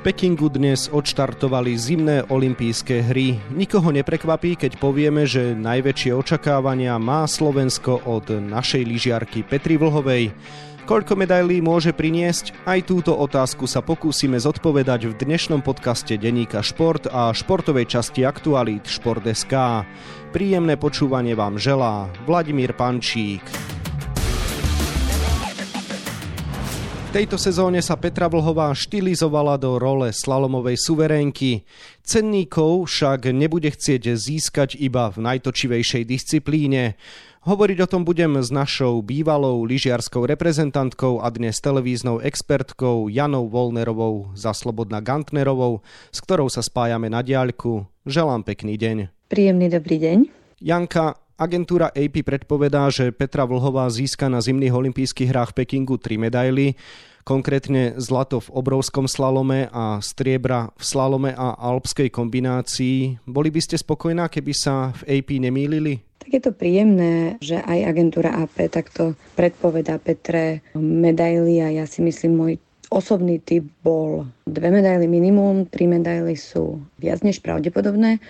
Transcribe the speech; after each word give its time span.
Pekingu 0.00 0.48
dnes 0.48 0.88
odštartovali 0.88 1.76
zimné 1.76 2.24
olympijské 2.32 3.04
hry. 3.12 3.36
Nikoho 3.52 3.92
neprekvapí, 3.92 4.56
keď 4.56 4.80
povieme, 4.80 5.28
že 5.28 5.52
najväčšie 5.52 6.16
očakávania 6.16 6.96
má 6.96 7.28
Slovensko 7.28 8.08
od 8.08 8.32
našej 8.32 8.80
lyžiarky 8.80 9.44
Petri 9.44 9.76
Vlhovej. 9.76 10.32
Koľko 10.88 11.20
medailí 11.20 11.60
môže 11.60 11.92
priniesť? 11.92 12.56
Aj 12.64 12.80
túto 12.80 13.12
otázku 13.12 13.68
sa 13.68 13.84
pokúsime 13.84 14.40
zodpovedať 14.40 15.12
v 15.12 15.18
dnešnom 15.20 15.60
podcaste 15.60 16.16
Deníka 16.16 16.64
Šport 16.64 17.04
a 17.04 17.36
športovej 17.36 17.84
časti 17.84 18.24
Aktualít 18.24 18.88
Šport.sk. 18.88 19.84
Príjemné 20.32 20.80
počúvanie 20.80 21.36
vám 21.36 21.60
želá 21.60 22.08
Vladimír 22.24 22.72
Pančík. 22.72 23.44
V 27.10 27.18
tejto 27.18 27.42
sezóne 27.42 27.82
sa 27.82 27.98
Petra 27.98 28.30
Vlhová 28.30 28.70
štilizovala 28.70 29.58
do 29.58 29.82
role 29.82 30.14
slalomovej 30.14 30.78
suverénky. 30.78 31.66
Cenníkov 32.06 32.86
však 32.86 33.34
nebude 33.34 33.66
chcieť 33.74 34.14
získať 34.14 34.78
iba 34.78 35.10
v 35.10 35.18
najtočivejšej 35.18 36.06
disciplíne. 36.06 36.94
Hovoriť 37.42 37.78
o 37.82 37.90
tom 37.90 38.06
budem 38.06 38.38
s 38.38 38.54
našou 38.54 39.02
bývalou 39.02 39.66
lyžiarskou 39.66 40.22
reprezentantkou 40.22 41.18
a 41.18 41.34
dnes 41.34 41.58
televíznou 41.58 42.22
expertkou 42.22 43.10
Janou 43.10 43.50
Volnerovou 43.50 44.30
za 44.38 44.54
Slobodna 44.54 45.02
Gantnerovou, 45.02 45.82
s 46.14 46.22
ktorou 46.22 46.46
sa 46.46 46.62
spájame 46.62 47.10
na 47.10 47.26
diaľku. 47.26 47.90
Želám 48.06 48.46
pekný 48.46 48.78
deň. 48.78 49.10
Príjemný 49.26 49.66
dobrý 49.66 49.98
deň. 49.98 50.18
Janka, 50.62 51.18
Agentúra 51.40 51.88
AP 51.96 52.20
predpovedá, 52.20 52.92
že 52.92 53.16
Petra 53.16 53.48
Vlhová 53.48 53.88
získa 53.88 54.28
na 54.28 54.44
zimných 54.44 54.76
olympijských 54.76 55.32
hrách 55.32 55.56
v 55.56 55.64
Pekingu 55.64 55.96
tri 55.96 56.20
medaily, 56.20 56.76
konkrétne 57.24 57.96
zlato 57.96 58.44
v 58.44 58.60
obrovskom 58.60 59.08
slalome 59.08 59.72
a 59.72 60.04
striebra 60.04 60.68
v 60.76 60.84
slalome 60.84 61.32
a 61.32 61.56
alpskej 61.56 62.12
kombinácii. 62.12 63.24
Boli 63.24 63.48
by 63.48 63.60
ste 63.64 63.80
spokojná, 63.80 64.28
keby 64.28 64.52
sa 64.52 64.92
v 65.00 65.16
AP 65.16 65.40
nemýlili? 65.40 66.04
Tak 66.20 66.28
je 66.28 66.42
to 66.44 66.52
príjemné, 66.52 67.40
že 67.40 67.56
aj 67.56 67.88
agentúra 67.88 68.36
AP 68.36 68.68
takto 68.68 69.16
predpovedá 69.32 69.96
Petre 69.96 70.60
medaily 70.76 71.64
a 71.64 71.72
ja 71.72 71.88
si 71.88 72.04
myslím, 72.04 72.36
môj 72.36 72.52
osobný 72.92 73.40
typ 73.40 73.64
bol 73.80 74.28
dve 74.44 74.68
medaily 74.68 75.08
minimum, 75.08 75.64
tri 75.72 75.88
medaily 75.88 76.36
sú 76.36 76.84
viac 77.00 77.24
než 77.24 77.40
pravdepodobné 77.40 78.20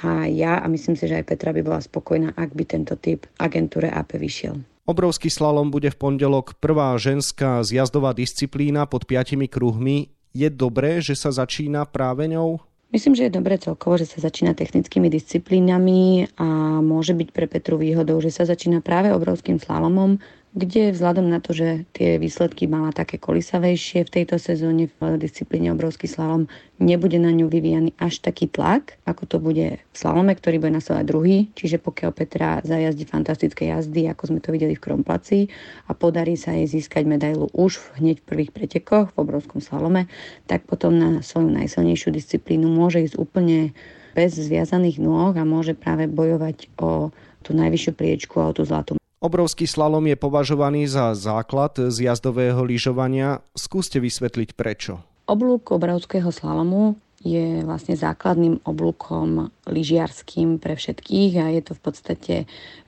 a 0.00 0.24
ja 0.28 0.62
a 0.62 0.66
myslím 0.72 0.96
si, 0.96 1.04
že 1.04 1.20
aj 1.20 1.28
Petra 1.28 1.52
by 1.52 1.60
bola 1.60 1.80
spokojná, 1.84 2.32
ak 2.32 2.56
by 2.56 2.64
tento 2.64 2.96
typ 2.96 3.28
agentúre 3.36 3.92
AP 3.92 4.16
vyšiel. 4.16 4.56
Obrovský 4.82 5.30
slalom 5.30 5.70
bude 5.70 5.94
v 5.94 6.00
pondelok 6.00 6.58
prvá 6.58 6.96
ženská 6.98 7.62
zjazdová 7.62 8.10
disciplína 8.16 8.88
pod 8.90 9.06
piatimi 9.06 9.46
kruhmi. 9.46 10.10
Je 10.34 10.50
dobré, 10.50 10.98
že 10.98 11.14
sa 11.14 11.30
začína 11.30 11.86
práve 11.86 12.26
ňou? 12.26 12.58
Myslím, 12.92 13.16
že 13.16 13.24
je 13.30 13.36
dobré 13.38 13.56
celkovo, 13.56 13.96
že 13.96 14.04
sa 14.04 14.20
začína 14.20 14.52
technickými 14.52 15.08
disciplínami 15.08 16.28
a 16.36 16.80
môže 16.84 17.16
byť 17.16 17.28
pre 17.32 17.48
Petru 17.48 17.80
výhodou, 17.80 18.20
že 18.20 18.28
sa 18.28 18.44
začína 18.44 18.84
práve 18.84 19.08
obrovským 19.16 19.56
slalomom, 19.56 20.20
kde 20.52 20.92
vzhľadom 20.92 21.32
na 21.32 21.40
to, 21.40 21.56
že 21.56 21.88
tie 21.96 22.20
výsledky 22.20 22.68
mala 22.68 22.92
také 22.92 23.16
kolisavejšie 23.16 24.04
v 24.04 24.14
tejto 24.20 24.36
sezóne 24.36 24.92
v 25.00 25.16
disciplíne 25.16 25.72
obrovský 25.72 26.04
slalom, 26.04 26.44
nebude 26.76 27.16
na 27.16 27.32
ňu 27.32 27.48
vyvíjaný 27.48 27.96
až 27.96 28.20
taký 28.20 28.52
tlak, 28.52 29.00
ako 29.08 29.24
to 29.24 29.36
bude 29.40 29.80
v 29.80 29.96
slalome, 29.96 30.36
ktorý 30.36 30.60
bude 30.60 30.76
nasledovať 30.76 31.04
druhý. 31.08 31.38
Čiže 31.56 31.80
pokiaľ 31.80 32.10
Petra 32.12 32.60
zajazdí 32.68 33.08
fantastické 33.08 33.72
jazdy, 33.72 34.12
ako 34.12 34.22
sme 34.28 34.40
to 34.44 34.52
videli 34.52 34.76
v 34.76 34.84
Kromplaci 34.84 35.48
a 35.88 35.96
podarí 35.96 36.36
sa 36.36 36.52
jej 36.52 36.68
získať 36.68 37.08
medailu 37.08 37.48
už 37.56 37.80
hneď 37.96 38.20
v 38.20 38.28
prvých 38.28 38.52
pretekoch 38.52 39.16
v 39.16 39.20
obrovskom 39.24 39.64
slalome, 39.64 40.04
tak 40.44 40.68
potom 40.68 40.92
na 41.00 41.24
svoju 41.24 41.48
najsilnejšiu 41.48 42.12
disciplínu 42.12 42.68
môže 42.68 43.00
ísť 43.00 43.16
úplne 43.16 43.72
bez 44.12 44.36
zviazaných 44.36 45.00
nôh 45.00 45.32
a 45.32 45.48
môže 45.48 45.72
práve 45.72 46.04
bojovať 46.12 46.68
o 46.76 47.08
tú 47.40 47.56
najvyššiu 47.56 47.92
priečku 47.96 48.36
a 48.36 48.52
o 48.52 48.56
tú 48.56 48.68
zlatú 48.68 49.00
Obrovský 49.22 49.70
slalom 49.70 50.02
je 50.10 50.18
považovaný 50.18 50.90
za 50.90 51.14
základ 51.14 51.78
z 51.78 52.10
jazdového 52.10 52.58
lyžovania. 52.66 53.38
Skúste 53.54 54.02
vysvetliť 54.02 54.58
prečo. 54.58 54.98
Oblúk 55.30 55.70
obrovského 55.70 56.34
slalomu 56.34 56.98
je 57.22 57.62
vlastne 57.62 57.94
základným 57.94 58.66
oblúkom 58.66 59.54
lyžiarským 59.70 60.58
pre 60.58 60.74
všetkých 60.74 61.32
a 61.38 61.54
je 61.54 61.62
to 61.62 61.72
v 61.78 61.82
podstate 61.86 62.34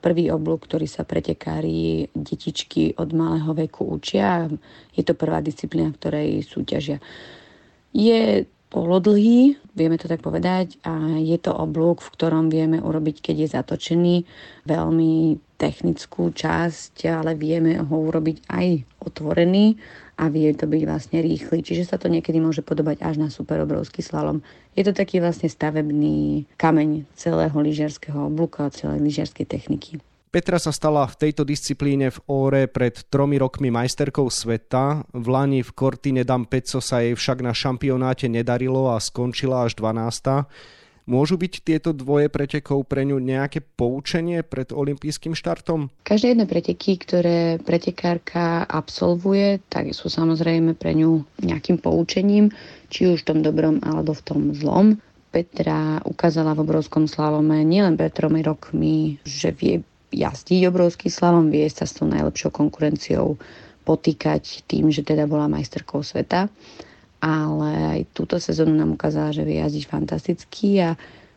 prvý 0.03 0.35
oblúk, 0.35 0.67
ktorý 0.67 0.91
sa 0.91 1.07
pretekári 1.07 2.11
detičky 2.19 2.99
od 2.99 3.15
malého 3.15 3.55
veku 3.55 3.87
učia. 3.95 4.51
Je 4.91 5.07
to 5.07 5.15
prvá 5.15 5.39
disciplína, 5.39 5.95
ktorej 5.95 6.43
súťažia. 6.43 6.99
Je 7.95 8.51
polodlhý, 8.75 9.55
vieme 9.79 10.03
to 10.03 10.11
tak 10.11 10.19
povedať, 10.19 10.83
a 10.83 11.23
je 11.23 11.39
to 11.39 11.55
oblúk, 11.55 12.03
v 12.03 12.11
ktorom 12.11 12.51
vieme 12.51 12.83
urobiť, 12.83 13.23
keď 13.23 13.37
je 13.39 13.49
zatočený, 13.55 14.17
veľmi 14.67 15.39
technickú 15.65 16.29
časť, 16.29 17.09
ale 17.09 17.33
vieme 17.33 17.81
ho 17.81 17.97
urobiť 18.05 18.45
aj 18.53 18.67
otvorený 19.01 19.81
a 20.21 20.29
vie 20.29 20.53
to 20.53 20.69
byť 20.69 20.83
vlastne 20.85 21.19
rýchly. 21.25 21.65
Čiže 21.65 21.89
sa 21.89 21.97
to 21.97 22.13
niekedy 22.13 22.37
môže 22.37 22.61
podobať 22.61 23.01
až 23.01 23.17
na 23.17 23.33
super 23.33 23.65
obrovský 23.65 24.05
slalom. 24.05 24.45
Je 24.77 24.85
to 24.85 24.93
taký 24.93 25.25
vlastne 25.25 25.49
stavebný 25.49 26.45
kameň 26.61 27.09
celého 27.17 27.57
lyžiarského 27.57 28.29
a 28.29 28.75
celej 28.77 29.01
lyžiarskej 29.01 29.47
techniky. 29.49 30.05
Petra 30.35 30.59
sa 30.59 30.75
stala 30.75 31.07
v 31.07 31.15
tejto 31.15 31.47
disciplíne 31.47 32.11
v 32.11 32.19
Óre 32.27 32.67
pred 32.67 33.07
tromi 33.07 33.39
rokmi 33.39 33.71
majsterkou 33.71 34.27
sveta. 34.27 35.07
V 35.15 35.27
Lani 35.31 35.63
v 35.63 35.71
Cortine 35.71 36.27
d'Ampezzo 36.27 36.83
sa 36.83 37.07
jej 37.07 37.15
však 37.15 37.39
na 37.39 37.55
šampionáte 37.55 38.27
nedarilo 38.27 38.91
a 38.91 38.99
skončila 38.99 39.63
až 39.63 39.79
12. 39.79 40.51
Môžu 41.05 41.37
byť 41.37 41.61
tieto 41.61 41.93
dvoje 41.93 42.33
pretekov 42.33 42.89
pre 42.89 43.05
ňu 43.05 43.21
nejaké 43.21 43.61
poučenie 43.61 44.41
pred 44.41 44.73
olympijským 44.73 45.37
štartom? 45.37 45.93
Každé 46.01 46.33
jedné 46.33 46.49
preteky, 46.49 46.97
ktoré 46.97 47.61
pretekárka 47.61 48.65
absolvuje, 48.65 49.61
tak 49.69 49.93
sú 49.93 50.09
samozrejme 50.09 50.73
pre 50.73 50.97
ňu 50.97 51.21
nejakým 51.45 51.77
poučením, 51.77 52.49
či 52.89 53.13
už 53.13 53.21
v 53.21 53.29
tom 53.29 53.39
dobrom 53.45 53.85
alebo 53.85 54.17
v 54.17 54.25
tom 54.25 54.41
zlom. 54.57 54.97
Petra 55.29 56.01
ukázala 56.09 56.57
v 56.57 56.65
obrovskom 56.65 57.05
slalome 57.05 57.61
nielen 57.69 58.01
pred 58.01 58.17
tromi 58.17 58.41
rokmi, 58.41 59.21
že 59.29 59.53
vie 59.53 59.85
jazdiť 60.09 60.73
obrovský 60.73 61.13
slalom, 61.13 61.53
vie 61.53 61.69
sa 61.69 61.85
s 61.85 62.01
tou 62.01 62.09
najlepšou 62.09 62.49
konkurenciou 62.49 63.37
potýkať 63.85 64.65
tým, 64.65 64.89
že 64.89 65.05
teda 65.05 65.29
bola 65.29 65.53
majsterkou 65.53 66.01
sveta. 66.01 66.49
Ale 67.25 67.71
aj 67.97 68.01
túto 68.13 68.37
sezónu 68.37 68.77
nám 68.77 69.01
ukázala, 69.01 69.33
že 69.33 69.49
vie 69.49 69.65
jazdiť 69.65 69.89
fantasticky 69.89 70.85
a 70.85 70.93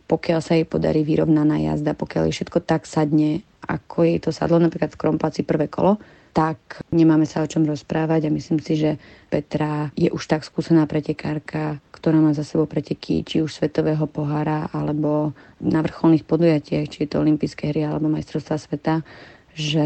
pokiaľ 0.07 0.39
sa 0.43 0.59
jej 0.59 0.67
podarí 0.67 1.07
vyrovnaná 1.07 1.63
jazda, 1.63 1.95
pokiaľ 1.95 2.27
jej 2.27 2.43
všetko 2.43 2.59
tak 2.67 2.83
sadne, 2.83 3.43
ako 3.63 4.03
jej 4.03 4.19
to 4.19 4.35
sadlo 4.35 4.59
napríklad 4.59 4.91
v 4.91 4.99
Krompaci 4.99 5.47
prvé 5.47 5.71
kolo, 5.71 5.95
tak 6.35 6.85
nemáme 6.93 7.25
sa 7.25 7.41
o 7.41 7.49
čom 7.49 7.65
rozprávať 7.65 8.27
a 8.27 8.35
myslím 8.35 8.61
si, 8.61 8.77
že 8.77 9.01
Petra 9.31 9.89
je 9.97 10.11
už 10.13 10.21
tak 10.29 10.45
skúsená 10.45 10.85
pretekárka, 10.85 11.81
ktorá 11.89 12.21
má 12.21 12.31
za 12.37 12.45
sebou 12.45 12.69
preteky 12.69 13.25
či 13.25 13.41
už 13.41 13.57
svetového 13.57 14.05
pohára 14.05 14.69
alebo 14.69 15.33
na 15.57 15.81
vrcholných 15.81 16.29
podujatiach, 16.29 16.87
či 16.93 16.97
je 17.03 17.09
to 17.09 17.25
olympijské 17.25 17.73
hry 17.73 17.89
alebo 17.89 18.05
majstrovstvá 18.11 18.55
sveta, 18.61 19.01
že 19.57 19.81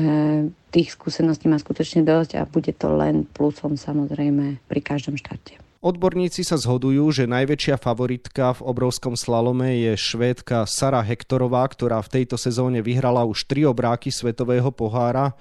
tých 0.76 0.92
skúseností 0.92 1.48
má 1.48 1.56
skutočne 1.56 2.04
dosť 2.04 2.36
a 2.36 2.44
bude 2.44 2.76
to 2.76 2.92
len 2.92 3.24
plusom 3.24 3.80
samozrejme 3.80 4.60
pri 4.68 4.80
každom 4.84 5.16
štarte. 5.16 5.71
Odborníci 5.82 6.46
sa 6.46 6.62
zhodujú, 6.62 7.10
že 7.10 7.26
najväčšia 7.26 7.82
favoritka 7.82 8.54
v 8.54 8.70
obrovskom 8.70 9.18
slalome 9.18 9.82
je 9.82 9.98
švédka 9.98 10.70
Sara 10.70 11.02
Hektorová, 11.02 11.66
ktorá 11.66 11.98
v 12.06 12.22
tejto 12.22 12.38
sezóne 12.38 12.86
vyhrala 12.86 13.26
už 13.26 13.50
tri 13.50 13.66
obráky 13.66 14.14
svetového 14.14 14.70
pohára. 14.70 15.34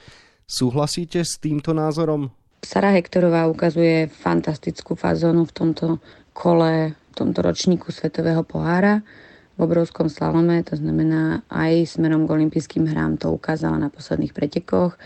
Súhlasíte 0.48 1.20
s 1.20 1.36
týmto 1.36 1.76
názorom? 1.76 2.32
Sara 2.64 2.88
Hektorová 2.96 3.52
ukazuje 3.52 4.08
fantastickú 4.08 4.96
fazónu 4.96 5.44
v 5.44 5.52
tomto 5.52 6.00
kole, 6.32 6.96
v 6.96 7.14
tomto 7.20 7.44
ročníku 7.44 7.92
Svetového 7.92 8.40
pohára 8.40 9.04
v 9.60 9.68
obrovskom 9.68 10.08
slalome, 10.08 10.64
to 10.64 10.72
znamená 10.72 11.44
aj 11.52 12.00
smerom 12.00 12.24
k 12.24 12.40
olympijským 12.40 12.88
hrám 12.88 13.20
to 13.20 13.28
ukázala 13.28 13.76
na 13.76 13.92
posledných 13.92 14.32
pretekoch, 14.32 14.96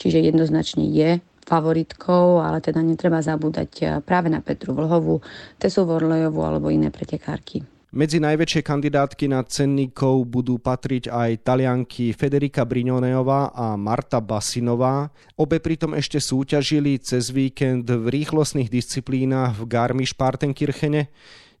čiže 0.00 0.32
jednoznačne 0.32 0.88
je 0.88 1.20
favoritkou, 1.48 2.44
ale 2.44 2.60
teda 2.60 2.84
netreba 2.84 3.24
zabúdať 3.24 4.04
práve 4.04 4.28
na 4.28 4.44
Petru 4.44 4.76
Vlhovu, 4.76 5.24
Tesu 5.56 5.88
Vorlejovú 5.88 6.44
alebo 6.44 6.68
iné 6.68 6.92
pretekárky. 6.92 7.64
Medzi 7.88 8.20
najväčšie 8.20 8.68
kandidátky 8.68 9.32
na 9.32 9.40
cenníkov 9.40 10.28
budú 10.28 10.60
patriť 10.60 11.08
aj 11.08 11.40
talianky 11.40 12.12
Federica 12.12 12.68
Brignoneová 12.68 13.56
a 13.56 13.80
Marta 13.80 14.20
Basinová. 14.20 15.08
Obe 15.40 15.56
pritom 15.56 15.96
ešte 15.96 16.20
súťažili 16.20 17.00
cez 17.00 17.32
víkend 17.32 17.88
v 17.88 18.12
rýchlostných 18.12 18.68
disciplínach 18.68 19.56
v 19.56 19.72
Garmisch-Partenkirchene. 19.72 21.08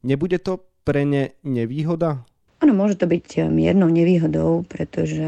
Nebude 0.04 0.36
to 0.44 0.68
pre 0.84 1.08
ne 1.08 1.32
nevýhoda? 1.48 2.27
Áno, 2.58 2.74
môže 2.74 2.98
to 2.98 3.06
byť 3.06 3.46
miernou 3.54 3.86
nevýhodou, 3.86 4.66
pretože 4.66 5.22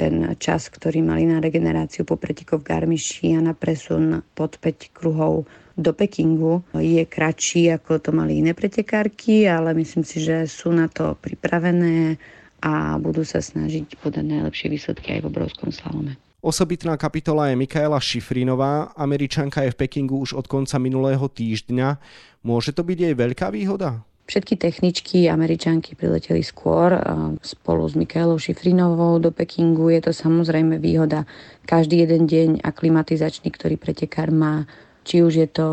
ten 0.00 0.14
čas, 0.40 0.72
ktorý 0.72 1.04
mali 1.04 1.28
na 1.28 1.36
regeneráciu 1.36 2.08
po 2.08 2.16
preteku 2.16 2.56
v 2.56 2.72
Garmiši 2.72 3.36
a 3.36 3.44
na 3.44 3.52
presun 3.52 4.24
pod 4.32 4.56
5 4.56 4.88
kruhov 4.96 5.44
do 5.76 5.92
Pekingu 5.92 6.64
je 6.72 7.04
kratší, 7.04 7.76
ako 7.76 8.00
to 8.00 8.10
mali 8.16 8.40
iné 8.40 8.56
pretekárky, 8.56 9.44
ale 9.44 9.76
myslím 9.76 10.08
si, 10.08 10.24
že 10.24 10.48
sú 10.48 10.72
na 10.72 10.88
to 10.88 11.20
pripravené 11.20 12.16
a 12.64 12.96
budú 12.96 13.28
sa 13.28 13.44
snažiť 13.44 14.00
podať 14.00 14.24
najlepšie 14.24 14.72
výsledky 14.72 15.16
aj 15.16 15.20
v 15.24 15.28
obrovskom 15.28 15.68
slalome. 15.72 16.16
Osobitná 16.40 16.96
kapitola 16.96 17.52
je 17.52 17.60
Mikaela 17.60 18.00
Šifrinová. 18.00 18.96
Američanka 18.96 19.68
je 19.68 19.76
v 19.76 19.84
Pekingu 19.84 20.24
už 20.24 20.32
od 20.32 20.48
konca 20.48 20.80
minulého 20.80 21.28
týždňa. 21.28 22.00
Môže 22.40 22.72
to 22.72 22.80
byť 22.80 22.98
jej 23.04 23.12
veľká 23.12 23.52
výhoda? 23.52 24.00
Všetky 24.30 24.62
techničky 24.62 25.18
Američanky 25.26 25.98
prileteli 25.98 26.46
skôr 26.46 26.94
spolu 27.42 27.82
s 27.90 27.98
Mikaelou 27.98 28.38
Šifrinovou 28.38 29.18
do 29.18 29.34
Pekingu. 29.34 29.90
Je 29.90 29.98
to 30.06 30.14
samozrejme 30.14 30.78
výhoda. 30.78 31.26
Každý 31.66 32.06
jeden 32.06 32.30
deň 32.30 32.62
aklimatizačný, 32.62 33.50
ktorý 33.50 33.74
pretekár 33.74 34.30
má, 34.30 34.70
či 35.02 35.26
už 35.26 35.34
je 35.34 35.48
to 35.50 35.66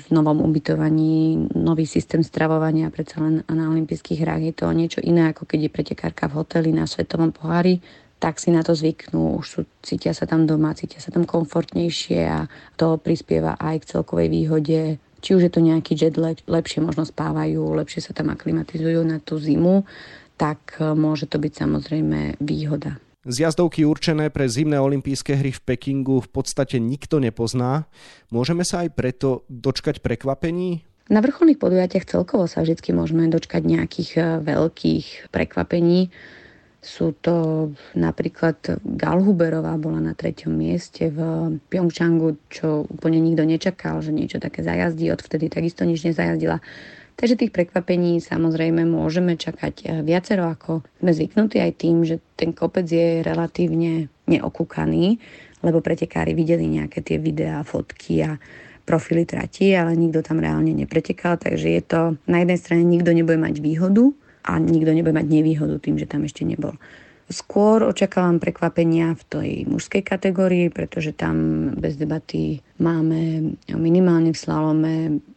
v 0.00 0.06
novom 0.16 0.40
ubytovaní, 0.40 1.44
nový 1.52 1.84
systém 1.84 2.24
stravovania, 2.24 2.88
predsa 2.88 3.20
len 3.20 3.44
na 3.44 3.68
olympijských 3.68 4.24
hrách 4.24 4.42
je 4.48 4.54
to 4.56 4.72
niečo 4.72 5.04
iné, 5.04 5.36
ako 5.36 5.44
keď 5.44 5.68
je 5.68 5.74
pretekárka 5.76 6.24
v 6.32 6.40
hoteli 6.40 6.72
na 6.72 6.88
svetovom 6.88 7.36
pohári 7.36 7.84
tak 8.20 8.36
si 8.36 8.52
na 8.52 8.60
to 8.60 8.76
zvyknú, 8.76 9.40
už 9.40 9.46
sú, 9.48 9.60
cítia 9.80 10.12
sa 10.12 10.28
tam 10.28 10.44
doma, 10.44 10.76
cítia 10.76 11.00
sa 11.00 11.08
tam 11.08 11.24
komfortnejšie 11.24 12.20
a 12.28 12.44
to 12.76 13.00
prispieva 13.00 13.56
aj 13.56 13.80
k 13.80 13.88
celkovej 13.96 14.28
výhode 14.28 15.00
či 15.20 15.36
už 15.36 15.46
je 15.46 15.52
to 15.52 15.60
nejaký 15.60 15.94
jet 15.94 16.16
lag, 16.16 16.36
lepšie 16.48 16.82
možno 16.82 17.04
spávajú, 17.04 17.60
lepšie 17.76 18.00
sa 18.04 18.12
tam 18.16 18.32
aklimatizujú 18.32 19.00
na 19.04 19.20
tú 19.20 19.36
zimu, 19.38 19.84
tak 20.40 20.80
e, 20.80 20.96
môže 20.96 21.28
to 21.28 21.36
byť 21.36 21.52
samozrejme 21.52 22.40
výhoda. 22.40 22.96
Zjazdovky 23.28 23.84
určené 23.84 24.32
pre 24.32 24.48
zimné 24.48 24.80
olympijské 24.80 25.36
hry 25.36 25.52
v 25.52 25.60
Pekingu 25.60 26.24
v 26.24 26.28
podstate 26.32 26.80
nikto 26.80 27.20
nepozná. 27.20 27.84
Môžeme 28.32 28.64
sa 28.64 28.80
aj 28.80 28.96
preto 28.96 29.44
dočkať 29.52 30.00
prekvapení? 30.00 30.88
Na 31.12 31.20
vrcholných 31.20 31.60
podujatiach 31.60 32.08
celkovo 32.08 32.48
sa 32.48 32.64
vždy 32.64 32.96
môžeme 32.96 33.28
dočkať 33.28 33.60
nejakých 33.60 34.10
e, 34.16 34.20
veľkých 34.40 35.28
prekvapení. 35.28 36.08
Sú 36.80 37.12
to 37.12 37.68
napríklad 37.92 38.80
Galhuberová 38.80 39.76
bola 39.76 40.00
na 40.00 40.16
treťom 40.16 40.48
mieste 40.48 41.12
v 41.12 41.20
Pyeongchangu, 41.68 42.40
čo 42.48 42.88
úplne 42.88 43.20
nikto 43.20 43.44
nečakal, 43.44 44.00
že 44.00 44.16
niečo 44.16 44.40
také 44.40 44.64
zajazdí. 44.64 45.12
Odvtedy 45.12 45.52
takisto 45.52 45.84
nič 45.84 46.08
nezajazdila. 46.08 46.64
Takže 47.20 47.36
tých 47.36 47.52
prekvapení 47.52 48.16
samozrejme 48.24 48.88
môžeme 48.88 49.36
čakať 49.36 50.00
viacero, 50.08 50.48
ako 50.48 50.80
sme 51.04 51.12
zvyknutí 51.12 51.60
aj 51.60 51.72
tým, 51.76 52.00
že 52.00 52.16
ten 52.32 52.56
kopec 52.56 52.88
je 52.88 53.20
relatívne 53.20 54.08
neokúkaný, 54.24 55.20
lebo 55.60 55.84
pretekári 55.84 56.32
videli 56.32 56.64
nejaké 56.64 57.04
tie 57.04 57.20
videá, 57.20 57.60
fotky 57.60 58.24
a 58.24 58.40
profily 58.88 59.28
trati, 59.28 59.76
ale 59.76 60.00
nikto 60.00 60.24
tam 60.24 60.40
reálne 60.40 60.72
nepretekal, 60.72 61.36
takže 61.36 61.68
je 61.68 61.82
to 61.84 62.00
na 62.24 62.40
jednej 62.40 62.56
strane 62.56 62.88
nikto 62.88 63.12
nebude 63.12 63.36
mať 63.36 63.60
výhodu, 63.60 64.16
a 64.44 64.56
nikto 64.58 64.90
nebude 64.92 65.16
mať 65.16 65.26
nevýhodu 65.28 65.76
tým, 65.80 65.96
že 66.00 66.08
tam 66.08 66.24
ešte 66.24 66.44
nebol. 66.44 66.76
Skôr 67.30 67.86
očakávam 67.86 68.42
prekvapenia 68.42 69.14
v 69.14 69.22
tej 69.30 69.50
mužskej 69.70 70.02
kategórii, 70.02 70.66
pretože 70.66 71.14
tam 71.14 71.70
bez 71.78 71.94
debaty 71.94 72.58
máme 72.82 73.54
minimálne 73.70 74.34
v 74.34 74.42
slalome 74.42 74.94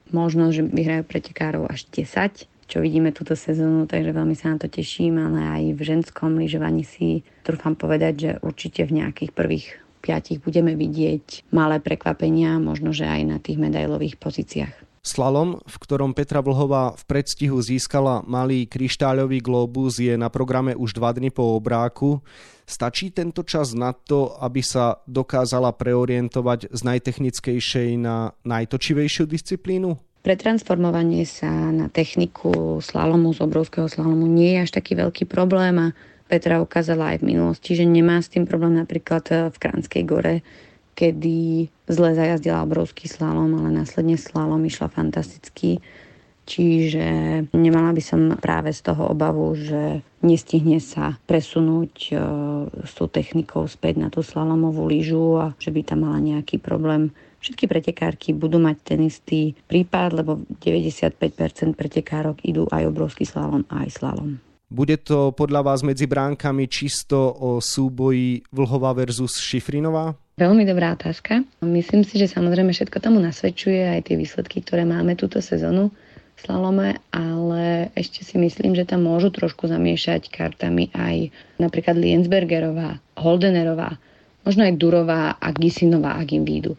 možnosť, 0.09 0.53
že 0.57 0.63
vyhrajú 0.73 1.03
pretekárov 1.05 1.69
až 1.69 1.85
10, 1.93 2.49
čo 2.65 2.81
vidíme 2.81 3.13
túto 3.13 3.37
sezónu, 3.37 3.85
takže 3.85 4.09
veľmi 4.09 4.33
sa 4.33 4.55
na 4.55 4.57
to 4.57 4.65
teším, 4.65 5.21
ale 5.21 5.39
aj 5.45 5.63
v 5.77 5.81
ženskom 5.85 6.41
lyžovaní 6.41 6.81
si 6.81 7.21
trúfam 7.45 7.77
povedať, 7.77 8.13
že 8.17 8.31
určite 8.41 8.89
v 8.89 9.03
nejakých 9.03 9.29
prvých 9.29 9.77
piatich 10.01 10.41
budeme 10.41 10.73
vidieť 10.73 11.53
malé 11.53 11.77
prekvapenia, 11.77 12.57
možno 12.57 12.89
že 12.89 13.05
aj 13.05 13.21
na 13.23 13.37
tých 13.37 13.61
medailových 13.61 14.17
pozíciách. 14.17 14.92
Slalom, 15.03 15.59
v 15.67 15.75
ktorom 15.83 16.15
Petra 16.15 16.39
Vlhová 16.39 16.95
v 16.95 17.03
predstihu 17.03 17.59
získala 17.59 18.23
malý 18.23 18.63
kryštáľový 18.63 19.43
globus, 19.43 19.99
je 19.99 20.15
na 20.15 20.31
programe 20.31 20.79
už 20.79 20.95
dva 20.95 21.11
dny 21.11 21.27
po 21.27 21.59
obráku. 21.59 22.23
Stačí 22.63 23.11
tento 23.11 23.43
čas 23.43 23.75
na 23.75 23.91
to, 23.91 24.31
aby 24.39 24.63
sa 24.63 25.03
dokázala 25.03 25.75
preorientovať 25.75 26.71
z 26.71 26.81
najtechnickejšej 26.87 27.99
na 27.99 28.31
najtočivejšiu 28.47 29.27
disciplínu? 29.27 29.99
Pretransformovanie 30.23 31.27
sa 31.27 31.51
na 31.51 31.91
techniku 31.91 32.79
slalomu 32.79 33.35
z 33.35 33.43
obrovského 33.43 33.91
slalomu 33.91 34.23
nie 34.23 34.55
je 34.55 34.63
až 34.63 34.71
taký 34.71 34.95
veľký 34.95 35.27
problém 35.27 35.83
a 35.83 35.87
Petra 36.31 36.63
ukázala 36.63 37.11
aj 37.11 37.19
v 37.19 37.35
minulosti, 37.35 37.75
že 37.75 37.83
nemá 37.83 38.23
s 38.23 38.31
tým 38.31 38.47
problém 38.47 38.79
napríklad 38.79 39.51
v 39.51 39.57
Kránskej 39.59 40.03
gore 40.07 40.47
kedy 40.93 41.69
zle 41.89 42.09
zajazdila 42.15 42.63
obrovský 42.63 43.09
slalom, 43.09 43.53
ale 43.59 43.69
následne 43.73 44.15
slalom 44.17 44.61
išla 44.65 44.89
fantasticky. 44.89 45.81
Čiže 46.43 47.07
nemala 47.55 47.95
by 47.95 48.03
som 48.03 48.35
práve 48.35 48.75
z 48.75 48.83
toho 48.83 49.15
obavu, 49.15 49.55
že 49.55 50.03
nestihne 50.19 50.83
sa 50.83 51.15
presunúť 51.23 51.93
e, 52.11 52.13
s 52.83 52.91
tou 52.99 53.07
technikou 53.07 53.63
späť 53.63 54.03
na 54.03 54.11
tú 54.11 54.19
slalomovú 54.19 54.83
lyžu 54.83 55.39
a 55.39 55.55
že 55.55 55.71
by 55.71 55.87
tam 55.87 56.03
mala 56.03 56.19
nejaký 56.19 56.59
problém. 56.59 57.15
Všetky 57.39 57.63
pretekárky 57.67 58.35
budú 58.35 58.59
mať 58.59 58.75
ten 58.83 58.99
istý 59.07 59.55
prípad, 59.71 60.19
lebo 60.19 60.43
95% 60.59 61.15
pretekárok 61.79 62.43
idú 62.43 62.67
aj 62.67 62.91
obrovský 62.91 63.23
slalom, 63.23 63.63
aj 63.71 63.87
slalom. 63.87 64.35
Bude 64.73 64.97
to 64.97 65.29
podľa 65.37 65.69
vás 65.69 65.85
medzi 65.85 66.09
bránkami 66.09 66.65
čisto 66.65 67.29
o 67.29 67.61
súboji 67.61 68.41
Vlhova 68.49 68.97
versus 68.97 69.37
Šifrinová? 69.37 70.17
Veľmi 70.41 70.65
dobrá 70.65 70.97
otázka. 70.97 71.45
Myslím 71.61 72.01
si, 72.01 72.17
že 72.17 72.25
samozrejme 72.25 72.73
všetko 72.73 72.97
tomu 72.97 73.21
nasvedčuje 73.21 73.85
aj 73.85 74.09
tie 74.09 74.17
výsledky, 74.17 74.65
ktoré 74.65 74.81
máme 74.81 75.13
túto 75.13 75.45
sezónu 75.45 75.93
v 76.33 76.39
slalome, 76.41 76.97
ale 77.13 77.93
ešte 77.93 78.25
si 78.25 78.41
myslím, 78.41 78.73
že 78.73 78.89
tam 78.89 79.05
môžu 79.05 79.29
trošku 79.29 79.69
zamiešať 79.69 80.33
kartami 80.33 80.89
aj 80.97 81.29
napríklad 81.61 81.93
Liensbergerová, 81.93 82.97
Holdenerová, 83.21 84.01
možno 84.41 84.65
aj 84.65 84.73
Durová 84.81 85.37
a 85.37 85.53
Gisinová, 85.53 86.17
ak 86.17 86.33
im 86.33 86.49
výjdu. 86.49 86.73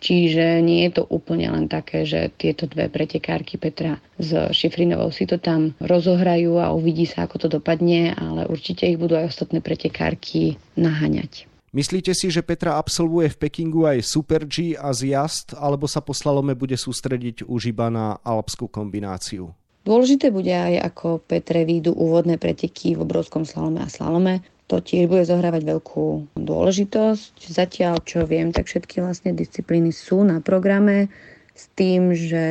Čiže 0.00 0.64
nie 0.64 0.88
je 0.88 0.96
to 0.96 1.04
úplne 1.12 1.52
len 1.52 1.68
také, 1.68 2.08
že 2.08 2.32
tieto 2.40 2.64
dve 2.64 2.88
pretekárky 2.88 3.60
Petra 3.60 4.00
s 4.16 4.32
Šifrinovou 4.32 5.12
si 5.12 5.28
to 5.28 5.36
tam 5.36 5.76
rozohrajú 5.76 6.56
a 6.56 6.72
uvidí 6.72 7.04
sa, 7.04 7.28
ako 7.28 7.36
to 7.36 7.48
dopadne, 7.60 8.16
ale 8.16 8.48
určite 8.48 8.88
ich 8.88 8.96
budú 8.96 9.20
aj 9.20 9.28
ostatné 9.28 9.60
pretekárky 9.60 10.56
naháňať. 10.80 11.44
Myslíte 11.70 12.16
si, 12.16 12.32
že 12.32 12.42
Petra 12.42 12.80
absolvuje 12.80 13.30
v 13.30 13.46
Pekingu 13.46 13.86
aj 13.86 14.02
Super 14.02 14.42
G 14.48 14.74
a 14.74 14.90
zjazd, 14.90 15.54
alebo 15.54 15.86
sa 15.86 16.02
po 16.02 16.10
slalome 16.10 16.56
bude 16.58 16.74
sústrediť 16.74 17.46
už 17.46 17.70
iba 17.70 17.86
na 17.92 18.18
alpskú 18.26 18.66
kombináciu? 18.66 19.54
Dôležité 19.86 20.34
bude 20.34 20.50
aj, 20.50 20.90
ako 20.92 21.22
Petre 21.22 21.62
výjdu 21.62 21.94
úvodné 21.94 22.42
preteky 22.42 22.98
v 22.98 23.04
obrovskom 23.06 23.46
slalome 23.46 23.84
a 23.84 23.88
slalome. 23.88 24.42
To 24.70 24.78
tiež 24.78 25.10
bude 25.10 25.26
zohrávať 25.26 25.66
veľkú 25.66 26.38
dôležitosť. 26.38 27.50
Zatiaľ, 27.50 27.98
čo 28.06 28.22
viem, 28.22 28.54
tak 28.54 28.70
všetky 28.70 29.02
vlastne 29.02 29.34
disciplíny 29.34 29.90
sú 29.90 30.22
na 30.22 30.38
programe 30.38 31.10
s 31.58 31.66
tým, 31.74 32.14
že 32.14 32.44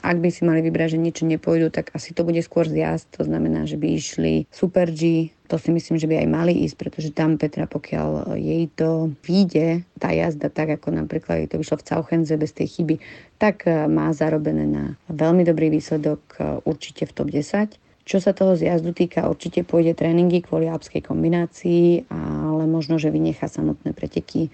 ak 0.00 0.16
by 0.18 0.28
si 0.32 0.42
mali 0.48 0.64
vybrať, 0.64 0.96
že 0.96 1.04
niečo 1.04 1.28
nepôjdu, 1.28 1.68
tak 1.68 1.92
asi 1.92 2.16
to 2.16 2.24
bude 2.24 2.40
skôr 2.40 2.64
zjazd. 2.64 3.12
To 3.20 3.28
znamená, 3.28 3.68
že 3.68 3.76
by 3.76 3.86
išli 3.92 4.48
Super 4.48 4.88
G, 4.88 5.30
to 5.46 5.60
si 5.60 5.68
myslím, 5.68 6.00
že 6.00 6.08
by 6.08 6.24
aj 6.24 6.28
mali 6.32 6.52
ísť, 6.64 6.76
pretože 6.80 7.10
tam 7.12 7.36
Petra, 7.36 7.68
pokiaľ 7.68 8.40
jej 8.40 8.64
to 8.72 9.12
vyjde, 9.20 9.84
tá 10.00 10.16
jazda, 10.16 10.48
tak 10.48 10.80
ako 10.80 10.96
napríklad 10.96 11.44
jej 11.44 11.48
to 11.52 11.60
vyšlo 11.60 11.76
v 11.78 11.86
Cauchenze 11.92 12.34
bez 12.40 12.56
tej 12.56 12.72
chyby, 12.72 12.96
tak 13.36 13.68
má 13.68 14.10
zarobené 14.16 14.64
na 14.64 14.84
veľmi 15.12 15.44
dobrý 15.44 15.68
výsledok 15.68 16.20
e, 16.38 16.62
určite 16.64 17.04
v 17.04 17.12
top 17.12 17.28
10. 17.28 17.89
Čo 18.04 18.18
sa 18.18 18.34
toho 18.34 18.56
zjazdu 18.58 18.90
týka, 18.90 19.28
určite 19.28 19.62
pôjde 19.62 19.94
tréningy 19.94 20.42
kvôli 20.42 20.66
alpskej 20.66 21.04
kombinácii, 21.04 22.10
ale 22.10 22.64
možno, 22.66 22.98
že 22.98 23.12
vynechá 23.12 23.46
samotné 23.46 23.94
preteky. 23.94 24.50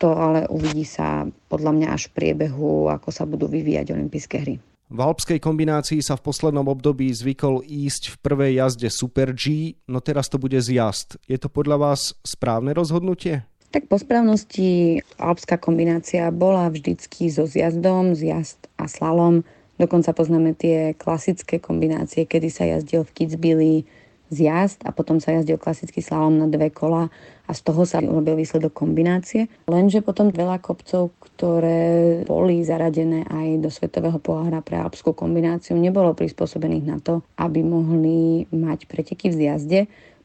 To 0.00 0.16
ale 0.16 0.48
uvidí 0.48 0.88
sa 0.88 1.28
podľa 1.52 1.72
mňa 1.76 1.88
až 1.92 2.08
v 2.08 2.14
priebehu, 2.16 2.88
ako 2.88 3.08
sa 3.12 3.28
budú 3.28 3.48
vyvíjať 3.48 3.92
olympijské 3.92 4.36
hry. 4.40 4.56
V 4.90 4.98
alpskej 4.98 5.38
kombinácii 5.38 6.02
sa 6.02 6.18
v 6.18 6.26
poslednom 6.26 6.66
období 6.66 7.14
zvykol 7.14 7.62
ísť 7.62 8.10
v 8.10 8.16
prvej 8.26 8.52
jazde 8.58 8.90
Super 8.90 9.30
G, 9.30 9.78
no 9.86 10.02
teraz 10.02 10.26
to 10.26 10.34
bude 10.34 10.58
zjazd. 10.58 11.14
Je 11.30 11.38
to 11.38 11.46
podľa 11.46 11.78
vás 11.78 12.18
správne 12.26 12.74
rozhodnutie? 12.74 13.46
Tak 13.70 13.86
po 13.86 14.02
správnosti 14.02 14.98
alpská 15.14 15.62
kombinácia 15.62 16.26
bola 16.34 16.66
vždycky 16.66 17.30
so 17.30 17.46
zjazdom, 17.46 18.18
zjazd 18.18 18.66
a 18.82 18.90
slalom. 18.90 19.46
Dokonca 19.80 20.12
poznáme 20.12 20.52
tie 20.52 20.92
klasické 20.92 21.56
kombinácie, 21.56 22.28
kedy 22.28 22.48
sa 22.52 22.68
jazdil 22.68 23.00
v 23.08 23.14
Kitzbüheli 23.16 23.74
zjazd 24.28 24.84
a 24.86 24.92
potom 24.92 25.18
sa 25.18 25.34
jazdil 25.34 25.56
klasický 25.56 26.04
slalom 26.04 26.36
na 26.36 26.46
dve 26.46 26.68
kola 26.70 27.10
a 27.48 27.50
z 27.50 27.60
toho 27.66 27.82
sa 27.82 27.98
urobil 27.98 28.38
výsledok 28.38 28.70
kombinácie. 28.70 29.50
Lenže 29.66 30.06
potom 30.06 30.30
veľa 30.30 30.62
kopcov, 30.62 31.10
ktoré 31.18 32.22
boli 32.28 32.62
zaradené 32.62 33.26
aj 33.26 33.58
do 33.58 33.72
Svetového 33.72 34.22
pohára 34.22 34.62
pre 34.62 34.78
alpskú 34.78 35.16
kombináciu, 35.16 35.74
nebolo 35.74 36.14
prispôsobených 36.14 36.84
na 36.86 37.02
to, 37.02 37.26
aby 37.40 37.64
mohli 37.64 38.46
mať 38.54 38.86
preteky 38.86 39.34
v 39.34 39.38
zjazde. 39.48 39.80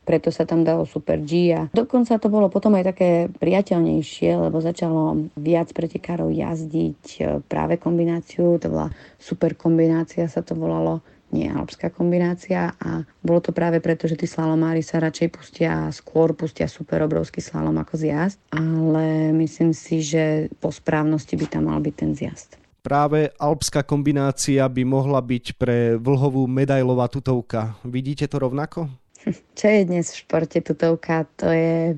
Preto 0.05 0.29
sa 0.29 0.45
tam 0.45 0.61
dalo 0.61 0.85
Super 0.85 1.17
G 1.25 1.51
a 1.57 1.65
dokonca 1.73 2.21
to 2.21 2.29
bolo 2.29 2.47
potom 2.47 2.77
aj 2.77 2.95
také 2.95 3.09
priateľnejšie, 3.41 4.37
lebo 4.37 4.61
začalo 4.61 5.27
viac 5.35 5.73
pretekárov 5.73 6.29
jazdiť 6.29 7.03
e, 7.17 7.21
práve 7.41 7.81
kombináciu, 7.81 8.61
to 8.61 8.69
bola 8.69 8.93
super 9.17 9.57
kombinácia 9.57 10.29
sa 10.29 10.45
to 10.45 10.53
volalo, 10.53 11.01
nie 11.33 11.49
alpská 11.49 11.89
kombinácia 11.89 12.77
a 12.77 13.01
bolo 13.25 13.41
to 13.41 13.49
práve 13.49 13.81
preto, 13.81 14.05
že 14.05 14.15
tí 14.15 14.29
slalomári 14.29 14.85
sa 14.85 15.01
radšej 15.01 15.27
pustia, 15.33 15.89
skôr 15.89 16.37
pustia 16.37 16.69
super 16.69 17.01
obrovský 17.03 17.41
slalom 17.41 17.75
ako 17.81 17.97
zjazd, 17.97 18.37
ale 18.53 19.33
myslím 19.33 19.73
si, 19.73 20.05
že 20.05 20.53
po 20.61 20.69
správnosti 20.69 21.33
by 21.35 21.45
tam 21.49 21.67
mal 21.67 21.81
byť 21.81 21.95
ten 21.97 22.13
zjazd 22.13 22.61
práve 22.85 23.33
alpská 23.41 23.81
kombinácia 23.81 24.61
by 24.69 24.85
mohla 24.85 25.17
byť 25.17 25.57
pre 25.57 25.97
vlhovú 25.97 26.45
medailová 26.45 27.09
tutovka. 27.09 27.73
Vidíte 27.81 28.29
to 28.29 28.37
rovnako? 28.37 28.85
Čo 29.59 29.67
je 29.67 29.81
dnes 29.85 30.05
v 30.05 30.19
športe 30.21 30.59
tutovka? 30.61 31.25
To 31.41 31.49
je... 31.49 31.97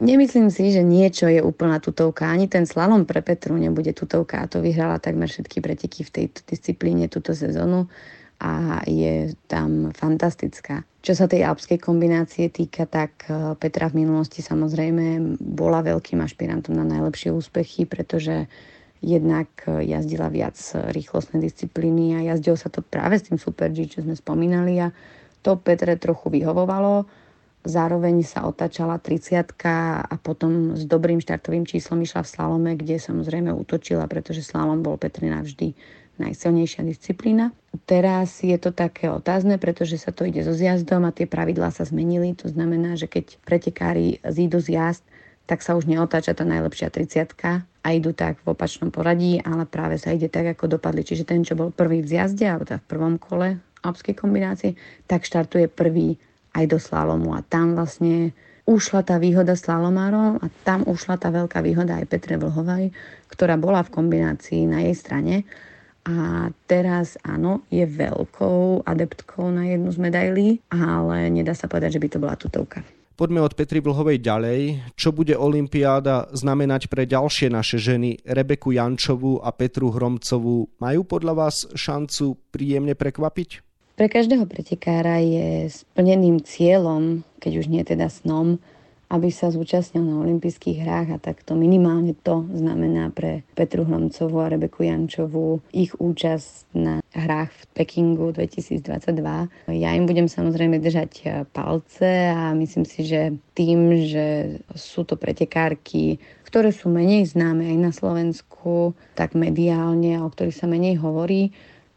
Nemyslím 0.00 0.48
si, 0.48 0.72
že 0.72 0.80
niečo 0.80 1.28
je 1.28 1.44
úplná 1.44 1.76
tutovka. 1.76 2.32
Ani 2.32 2.48
ten 2.48 2.64
slalom 2.64 3.04
pre 3.04 3.20
Petru 3.20 3.52
nebude 3.56 3.92
tutovka. 3.92 4.40
A 4.40 4.48
to 4.48 4.64
vyhrala 4.64 4.96
takmer 4.96 5.28
všetky 5.28 5.60
preteky 5.60 6.08
v 6.08 6.10
tejto 6.12 6.40
disciplíne 6.48 7.12
túto 7.12 7.36
sezónu 7.36 7.84
a 8.40 8.80
je 8.88 9.36
tam 9.52 9.92
fantastická. 9.92 10.80
Čo 11.04 11.12
sa 11.12 11.28
tej 11.28 11.44
alpskej 11.44 11.76
kombinácie 11.76 12.48
týka, 12.48 12.88
tak 12.88 13.28
e, 13.28 13.52
Petra 13.60 13.92
v 13.92 14.04
minulosti 14.04 14.40
samozrejme 14.40 15.36
bola 15.36 15.84
veľkým 15.84 16.24
ašpirantom 16.24 16.72
na 16.72 16.88
najlepšie 16.88 17.36
úspechy, 17.36 17.84
pretože 17.84 18.48
jednak 19.04 19.48
e, 19.68 19.84
jazdila 19.92 20.32
viac 20.32 20.56
rýchlostné 20.72 21.36
disciplíny 21.44 22.16
a 22.16 22.32
jazdilo 22.32 22.56
sa 22.56 22.72
to 22.72 22.80
práve 22.80 23.20
s 23.20 23.28
tým 23.28 23.36
Super 23.36 23.68
G, 23.76 23.84
čo 23.84 24.00
sme 24.00 24.16
spomínali 24.16 24.80
a 24.80 24.88
to 25.40 25.56
Petre 25.56 25.96
trochu 25.96 26.28
vyhovovalo. 26.32 27.08
Zároveň 27.60 28.24
sa 28.24 28.48
otačala 28.48 28.96
30 28.96 29.52
a 30.08 30.14
potom 30.16 30.72
s 30.72 30.88
dobrým 30.88 31.20
štartovým 31.20 31.68
číslom 31.68 32.00
išla 32.00 32.24
v 32.24 32.32
slalome, 32.32 32.72
kde 32.72 32.96
samozrejme 32.96 33.52
útočila, 33.52 34.08
pretože 34.08 34.40
slalom 34.40 34.80
bol 34.80 34.96
Petre 34.96 35.28
navždy 35.28 35.76
najsilnejšia 36.20 36.84
disciplína. 36.84 37.52
Teraz 37.84 38.44
je 38.44 38.56
to 38.60 38.72
také 38.72 39.08
otázne, 39.08 39.56
pretože 39.56 39.96
sa 39.96 40.12
to 40.12 40.28
ide 40.28 40.44
so 40.44 40.52
zjazdom 40.52 41.08
a 41.08 41.12
tie 41.12 41.24
pravidlá 41.24 41.72
sa 41.72 41.84
zmenili. 41.84 42.36
To 42.40 42.48
znamená, 42.48 42.96
že 42.96 43.08
keď 43.08 43.40
pretekári 43.44 44.20
zídu 44.24 44.60
z 44.60 44.76
jazd, 44.76 45.04
tak 45.48 45.64
sa 45.64 45.74
už 45.74 45.88
neotáča 45.88 46.36
tá 46.36 46.44
najlepšia 46.44 46.92
30 46.92 47.34
a 47.80 47.88
idú 47.96 48.12
tak 48.12 48.38
v 48.44 48.52
opačnom 48.52 48.92
poradí, 48.92 49.40
ale 49.40 49.64
práve 49.64 49.96
sa 49.96 50.12
ide 50.12 50.28
tak, 50.28 50.52
ako 50.52 50.76
dopadli. 50.78 51.02
Čiže 51.02 51.24
ten, 51.26 51.40
čo 51.42 51.56
bol 51.56 51.72
prvý 51.72 52.04
v 52.04 52.08
zjazde, 52.08 52.46
alebo 52.46 52.68
teda 52.68 52.78
v 52.84 52.88
prvom 52.88 53.16
kole 53.16 53.58
alpskej 53.84 54.14
kombinácie, 54.16 54.76
tak 55.06 55.24
štartuje 55.24 55.68
prvý 55.68 56.16
aj 56.56 56.64
do 56.66 56.78
slalomu 56.82 57.34
a 57.34 57.44
tam 57.46 57.78
vlastne 57.78 58.34
ušla 58.70 59.02
tá 59.02 59.18
výhoda 59.18 59.58
slalomárov 59.58 60.38
a 60.38 60.46
tam 60.62 60.86
ušla 60.86 61.18
tá 61.18 61.34
veľká 61.34 61.58
výhoda 61.62 61.98
aj 61.98 62.06
Petre 62.06 62.38
Vlhovej, 62.38 62.94
ktorá 63.26 63.58
bola 63.58 63.82
v 63.82 63.92
kombinácii 63.94 64.66
na 64.70 64.86
jej 64.86 64.94
strane. 64.94 65.42
A 66.06 66.48
teraz 66.64 67.20
áno, 67.26 67.66
je 67.68 67.84
veľkou 67.84 68.88
adeptkou 68.88 69.52
na 69.52 69.68
jednu 69.68 69.92
z 69.92 69.98
medailí, 70.00 70.48
ale 70.72 71.28
nedá 71.28 71.52
sa 71.52 71.68
povedať, 71.68 71.98
že 71.98 72.02
by 72.02 72.08
to 72.08 72.22
bola 72.22 72.34
tutovka. 72.40 72.80
Poďme 73.20 73.44
od 73.44 73.52
Petry 73.52 73.84
Vlhovej 73.84 74.16
ďalej. 74.24 74.60
Čo 74.96 75.12
bude 75.12 75.36
Olympiáda 75.36 76.32
znamenať 76.32 76.88
pre 76.88 77.04
ďalšie 77.04 77.52
naše 77.52 77.76
ženy, 77.76 78.16
Rebeku 78.24 78.72
Jančovú 78.72 79.44
a 79.44 79.52
Petru 79.52 79.92
Hromcovú? 79.92 80.72
Majú 80.80 81.04
podľa 81.04 81.36
vás 81.36 81.68
šancu 81.76 82.40
príjemne 82.48 82.96
prekvapiť? 82.96 83.69
Pre 84.00 84.08
každého 84.08 84.48
pretekára 84.48 85.20
je 85.20 85.68
splneným 85.68 86.40
cieľom, 86.40 87.20
keď 87.36 87.52
už 87.60 87.66
nie 87.68 87.84
teda 87.84 88.08
snom, 88.08 88.56
aby 89.12 89.28
sa 89.28 89.52
zúčastnil 89.52 90.00
na 90.00 90.24
olympijských 90.24 90.80
hrách 90.80 91.08
a 91.12 91.20
takto 91.20 91.52
minimálne 91.52 92.16
to 92.16 92.48
znamená 92.48 93.12
pre 93.12 93.44
Petru 93.52 93.84
Hlomcovú 93.84 94.40
a 94.40 94.56
Rebeku 94.56 94.88
Jančovú 94.88 95.60
ich 95.76 95.92
účasť 96.00 96.72
na 96.80 97.04
hrách 97.12 97.52
v 97.52 97.64
Pekingu 97.76 98.32
2022. 98.32 99.68
Ja 99.76 99.92
im 99.92 100.08
budem 100.08 100.32
samozrejme 100.32 100.80
držať 100.80 101.44
palce 101.52 102.32
a 102.32 102.56
myslím 102.56 102.88
si, 102.88 103.04
že 103.04 103.36
tým, 103.52 104.00
že 104.08 104.56
sú 104.72 105.04
to 105.04 105.20
pretekárky, 105.20 106.16
ktoré 106.48 106.72
sú 106.72 106.88
menej 106.88 107.28
známe 107.28 107.68
aj 107.68 107.76
na 107.76 107.92
Slovensku, 107.92 108.96
tak 109.12 109.36
mediálne, 109.36 110.24
o 110.24 110.32
ktorých 110.32 110.56
sa 110.56 110.64
menej 110.64 110.96
hovorí, 111.04 111.52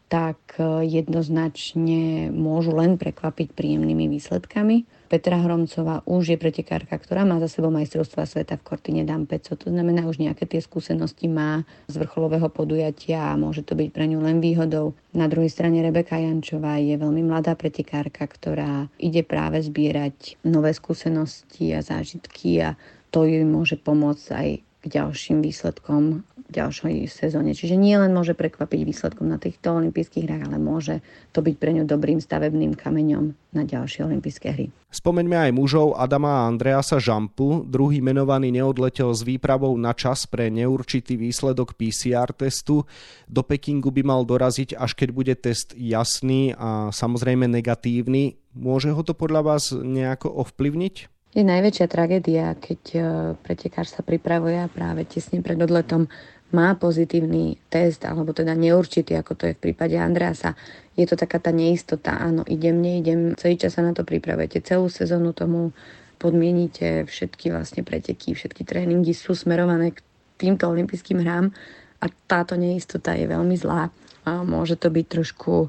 tak 0.08 0.60
e, 0.60 0.84
jednoznačne 0.84 2.28
môžu 2.30 2.76
len 2.76 3.00
prekvapiť 3.00 3.56
príjemnými 3.56 4.06
výsledkami. 4.12 4.84
Petra 5.08 5.38
Hromcová 5.38 6.02
už 6.10 6.34
je 6.34 6.38
pretekárka, 6.40 6.98
ktorá 6.98 7.22
má 7.22 7.38
za 7.38 7.46
sebou 7.46 7.70
majstrovstva 7.70 8.26
sveta 8.26 8.58
v 8.58 8.66
Kortine 8.66 9.02
Dampeco. 9.06 9.54
To 9.54 9.68
znamená, 9.70 10.02
už 10.08 10.18
nejaké 10.18 10.48
tie 10.48 10.58
skúsenosti 10.58 11.30
má 11.30 11.62
z 11.86 11.94
vrcholového 12.02 12.50
podujatia 12.50 13.30
a 13.30 13.38
môže 13.38 13.62
to 13.62 13.78
byť 13.78 13.88
pre 13.94 14.10
ňu 14.10 14.18
len 14.24 14.42
výhodou. 14.42 14.96
Na 15.14 15.30
druhej 15.30 15.52
strane 15.52 15.84
Rebeka 15.84 16.18
Jančová 16.18 16.82
je 16.82 16.98
veľmi 16.98 17.22
mladá 17.22 17.54
pretekárka, 17.54 18.26
ktorá 18.26 18.90
ide 18.98 19.22
práve 19.22 19.62
zbierať 19.62 20.40
nové 20.42 20.74
skúsenosti 20.74 21.70
a 21.76 21.84
zážitky 21.84 22.58
a 22.64 22.74
to 23.14 23.22
jej 23.22 23.46
môže 23.46 23.78
pomôcť 23.78 24.26
aj 24.34 24.48
k 24.82 24.84
ďalším 24.90 25.40
výsledkom 25.40 26.26
ďalšej 26.52 27.08
sezóne. 27.08 27.56
Čiže 27.56 27.80
nie 27.80 27.96
len 27.96 28.12
môže 28.12 28.36
prekvapiť 28.36 28.80
výsledkom 28.84 29.26
na 29.32 29.40
týchto 29.40 29.80
olympijských 29.80 30.28
hrách, 30.28 30.44
ale 30.52 30.58
môže 30.60 30.94
to 31.32 31.40
byť 31.40 31.54
pre 31.56 31.72
ňu 31.72 31.88
dobrým 31.88 32.20
stavebným 32.20 32.76
kameňom 32.76 33.32
na 33.56 33.62
ďalšie 33.64 34.04
olympijské 34.04 34.48
hry. 34.52 34.66
Spomeňme 34.92 35.50
aj 35.50 35.52
mužov 35.56 35.96
Adama 35.96 36.44
a 36.44 36.46
Andreasa 36.46 37.00
Žampu. 37.00 37.66
Druhý 37.66 38.04
menovaný 38.04 38.54
neodletel 38.54 39.10
s 39.10 39.24
výpravou 39.26 39.74
na 39.74 39.96
čas 39.96 40.28
pre 40.28 40.52
neurčitý 40.52 41.16
výsledok 41.18 41.74
PCR 41.74 42.30
testu. 42.30 42.86
Do 43.26 43.42
Pekingu 43.42 43.90
by 43.90 44.02
mal 44.04 44.22
doraziť, 44.22 44.76
až 44.76 44.94
keď 44.94 45.08
bude 45.10 45.34
test 45.40 45.74
jasný 45.74 46.54
a 46.54 46.92
samozrejme 46.92 47.48
negatívny. 47.48 48.38
Môže 48.54 48.94
ho 48.94 49.02
to 49.02 49.16
podľa 49.16 49.56
vás 49.56 49.74
nejako 49.74 50.30
ovplyvniť? 50.30 51.14
je 51.34 51.42
najväčšia 51.42 51.86
tragédia, 51.90 52.54
keď 52.54 52.80
e, 52.94 52.98
pretekár 53.42 53.90
sa 53.90 54.06
pripravuje 54.06 54.54
a 54.54 54.70
práve 54.70 55.02
tesne 55.02 55.42
pred 55.42 55.58
odletom 55.58 56.06
má 56.54 56.78
pozitívny 56.78 57.58
test, 57.66 58.06
alebo 58.06 58.30
teda 58.30 58.54
neurčitý, 58.54 59.18
ako 59.18 59.34
to 59.34 59.50
je 59.50 59.58
v 59.58 59.62
prípade 59.70 59.98
Andreasa. 59.98 60.54
Je 60.94 61.02
to 61.02 61.18
taká 61.18 61.42
tá 61.42 61.50
neistota, 61.50 62.14
áno, 62.14 62.46
idem, 62.46 62.78
neidem, 62.78 63.34
celý 63.34 63.58
čas 63.58 63.74
sa 63.74 63.82
na 63.82 63.90
to 63.90 64.06
pripravujete, 64.06 64.62
celú 64.62 64.86
sezónu 64.86 65.34
tomu 65.34 65.74
podmienite, 66.22 67.10
všetky 67.10 67.50
vlastne 67.50 67.82
preteky, 67.82 68.38
všetky 68.38 68.62
tréningy 68.62 69.10
sú 69.12 69.34
smerované 69.34 69.92
k 69.92 70.00
týmto 70.38 70.70
olympijským 70.70 71.20
hrám 71.20 71.50
a 71.98 72.06
táto 72.30 72.54
neistota 72.54 73.18
je 73.18 73.26
veľmi 73.26 73.58
zlá. 73.58 73.90
Môže 74.24 74.78
to 74.78 74.88
byť 74.88 75.06
trošku 75.10 75.68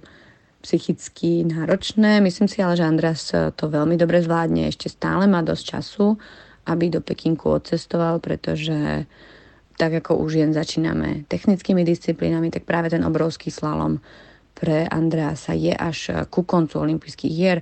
psychicky 0.63 1.43
náročné. 1.43 2.23
Myslím 2.23 2.47
si 2.47 2.63
ale, 2.63 2.79
že 2.79 2.87
Andreas 2.87 3.29
to 3.29 3.65
veľmi 3.67 3.99
dobre 3.99 4.23
zvládne. 4.23 4.69
Ešte 4.69 4.89
stále 4.89 5.27
má 5.27 5.43
dosť 5.43 5.63
času, 5.75 6.15
aby 6.65 6.89
do 6.89 7.03
Pekinku 7.03 7.53
odcestoval, 7.53 8.17
pretože 8.23 9.05
tak 9.75 10.03
ako 10.03 10.23
už 10.23 10.31
jen 10.39 10.51
začíname 10.55 11.27
technickými 11.27 11.83
disciplínami, 11.83 12.51
tak 12.51 12.63
práve 12.63 12.87
ten 12.91 13.03
obrovský 13.03 13.51
slalom 13.51 13.99
pre 14.55 14.87
Andreasa 14.87 15.51
je 15.51 15.75
až 15.75 16.27
ku 16.31 16.47
koncu 16.47 16.79
olympijských 16.79 17.33
hier, 17.33 17.59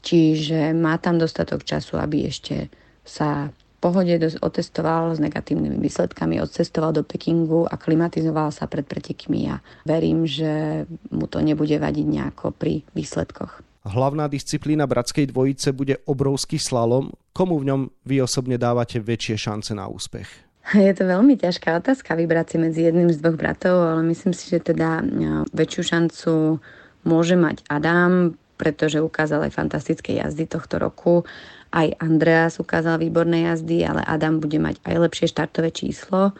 čiže 0.00 0.70
má 0.70 0.94
tam 1.02 1.18
dostatok 1.18 1.66
času, 1.66 1.98
aby 1.98 2.30
ešte 2.30 2.70
sa 3.02 3.50
pohode 3.80 4.12
otestoval 4.44 5.16
s 5.16 5.18
negatívnymi 5.18 5.80
výsledkami, 5.80 6.38
odcestoval 6.38 6.92
do 6.92 7.02
Pekingu 7.02 7.64
a 7.64 7.74
klimatizoval 7.80 8.52
sa 8.52 8.68
pred 8.68 8.84
pretekmi 8.84 9.48
a 9.50 9.58
verím, 9.88 10.28
že 10.28 10.84
mu 11.10 11.24
to 11.26 11.40
nebude 11.40 11.74
vadiť 11.80 12.06
nejako 12.06 12.52
pri 12.52 12.84
výsledkoch. 12.92 13.64
Hlavná 13.80 14.28
disciplína 14.28 14.84
bratskej 14.84 15.32
dvojice 15.32 15.72
bude 15.72 15.96
obrovský 16.04 16.60
slalom. 16.60 17.16
Komu 17.32 17.56
v 17.56 17.72
ňom 17.72 17.80
vy 18.04 18.20
osobne 18.20 18.60
dávate 18.60 19.00
väčšie 19.00 19.40
šance 19.40 19.72
na 19.72 19.88
úspech? 19.88 20.49
Je 20.86 20.92
to 20.92 21.04
veľmi 21.08 21.34
ťažká 21.40 21.80
otázka 21.80 22.14
vybrať 22.14 22.46
si 22.52 22.56
medzi 22.60 22.80
jedným 22.86 23.10
z 23.10 23.18
dvoch 23.18 23.36
bratov, 23.40 23.80
ale 23.80 24.02
myslím 24.12 24.36
si, 24.36 24.52
že 24.52 24.60
teda 24.60 25.00
no, 25.02 25.48
väčšiu 25.50 25.82
šancu 25.82 26.60
môže 27.08 27.34
mať 27.34 27.64
Adam, 27.66 28.36
pretože 28.60 29.00
ukázal 29.00 29.48
aj 29.48 29.56
fantastické 29.56 30.20
jazdy 30.20 30.44
tohto 30.44 30.76
roku 30.76 31.24
aj 31.70 32.02
Andreas 32.02 32.58
ukázal 32.58 32.98
výborné 32.98 33.46
jazdy, 33.46 33.86
ale 33.86 34.02
Adam 34.02 34.42
bude 34.42 34.58
mať 34.58 34.82
aj 34.82 34.94
lepšie 35.06 35.26
štartové 35.30 35.70
číslo. 35.70 36.34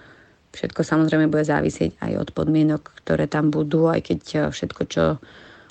Všetko 0.51 0.83
samozrejme 0.83 1.31
bude 1.31 1.47
závisieť 1.47 1.95
aj 2.03 2.13
od 2.19 2.29
podmienok, 2.35 2.83
ktoré 3.03 3.31
tam 3.31 3.55
budú, 3.55 3.87
aj 3.87 4.11
keď 4.11 4.21
eh, 4.35 4.41
všetko, 4.51 4.83
čo 4.91 5.05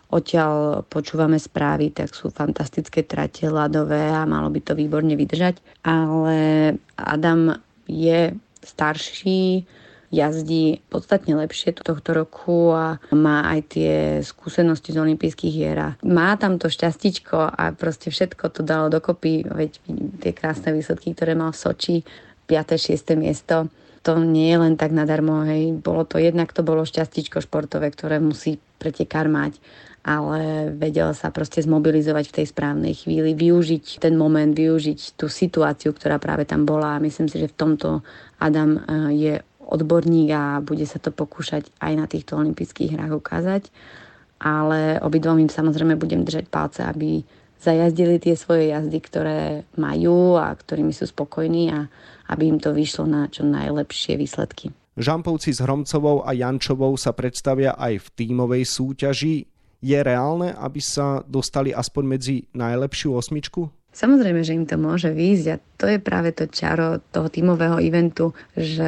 odtiaľ 0.09 0.81
počúvame 0.89 1.37
správy, 1.37 1.93
tak 1.93 2.15
sú 2.17 2.33
fantastické 2.33 3.05
trate 3.05 3.45
ľadové 3.45 4.09
a 4.09 4.25
malo 4.25 4.49
by 4.49 4.57
to 4.63 4.73
výborne 4.73 5.13
vydržať. 5.13 5.61
Ale 5.85 6.73
Adam 6.97 7.53
je 7.89 8.37
starší, 8.61 9.65
jazdí 10.09 10.81
podstatne 10.89 11.37
lepšie 11.37 11.77
tohto 11.77 12.17
roku 12.17 12.73
a 12.73 12.97
má 13.13 13.45
aj 13.45 13.59
tie 13.69 13.93
skúsenosti 14.25 14.93
z 14.93 15.01
olympijských 15.01 15.53
hier 15.53 15.77
a 15.77 15.89
má 16.01 16.33
tam 16.37 16.57
to 16.57 16.65
šťastičko 16.69 17.37
a 17.37 17.63
proste 17.77 18.09
všetko 18.09 18.49
to 18.49 18.61
dalo 18.65 18.89
dokopy, 18.89 19.45
veď 19.45 19.71
tie 20.21 20.31
krásne 20.33 20.73
výsledky, 20.73 21.13
ktoré 21.13 21.37
mal 21.37 21.53
v 21.53 21.61
Soči, 21.61 21.95
5. 22.49 22.81
6. 22.81 23.13
miesto, 23.13 23.69
to 24.03 24.19
nie 24.23 24.51
je 24.51 24.57
len 24.59 24.75
tak 24.79 24.95
nadarmo, 24.95 25.43
hej. 25.43 25.75
Bolo 25.75 26.07
to 26.07 26.17
jednak 26.17 26.55
to 26.55 26.63
bolo 26.63 26.87
šťastičko 26.87 27.43
športové, 27.43 27.91
ktoré 27.91 28.23
musí 28.23 28.57
pretekár 28.79 29.27
mať 29.27 29.59
ale 29.99 30.71
vedel 30.79 31.11
sa 31.11 31.27
proste 31.29 31.59
zmobilizovať 31.59 32.31
v 32.31 32.35
tej 32.41 32.45
správnej 32.49 32.93
chvíli, 32.95 33.35
využiť 33.35 33.99
ten 33.99 34.15
moment, 34.15 34.55
využiť 34.55 35.19
tú 35.19 35.27
situáciu, 35.27 35.91
ktorá 35.91 36.17
práve 36.17 36.47
tam 36.47 36.63
bola 36.63 36.95
a 36.95 37.03
myslím 37.03 37.27
si, 37.27 37.37
že 37.37 37.51
v 37.51 37.57
tomto 37.59 38.01
Adam 38.39 38.79
eh, 38.79 38.83
je 39.13 39.33
odborník 39.69 40.29
a 40.33 40.43
bude 40.65 40.87
sa 40.89 40.97
to 40.97 41.13
pokúšať 41.13 41.69
aj 41.77 41.93
na 41.93 42.09
týchto 42.09 42.39
olympijských 42.39 42.97
hrách 42.97 43.13
ukázať. 43.13 43.63
Ale 44.39 44.97
obidvom 45.03 45.37
im 45.43 45.51
samozrejme 45.51 45.99
budem 45.99 46.23
držať 46.23 46.47
palce, 46.47 46.81
aby 46.81 47.21
zajazdili 47.59 48.17
tie 48.19 48.35
svoje 48.39 48.71
jazdy, 48.71 48.99
ktoré 49.03 49.39
majú 49.75 50.39
a 50.39 50.51
ktorými 50.55 50.95
sú 50.95 51.05
spokojní 51.07 51.71
a 51.75 51.91
aby 52.31 52.55
im 52.55 52.57
to 52.57 52.71
vyšlo 52.71 53.05
na 53.05 53.27
čo 53.27 53.43
najlepšie 53.43 54.15
výsledky. 54.15 54.71
Žampovci 54.99 55.55
s 55.55 55.63
Hromcovou 55.63 56.27
a 56.27 56.35
Jančovou 56.35 56.99
sa 56.99 57.15
predstavia 57.15 57.75
aj 57.79 58.03
v 58.03 58.07
tímovej 58.19 58.63
súťaži 58.67 59.47
je 59.79 59.99
reálne, 60.03 60.51
aby 60.59 60.83
sa 60.83 61.23
dostali 61.23 61.71
aspoň 61.71 62.03
medzi 62.03 62.35
najlepšiu 62.51 63.15
osmičku? 63.15 63.78
Samozrejme, 63.89 64.45
že 64.45 64.53
im 64.53 64.69
to 64.69 64.77
môže 64.77 65.09
výjsť 65.09 65.45
a 65.49 65.55
to 65.79 65.85
je 65.89 65.97
práve 65.97 66.29
to 66.35 66.45
čaro 66.45 67.01
toho 67.09 67.25
tímového 67.25 67.81
eventu, 67.81 68.37
že 68.53 68.85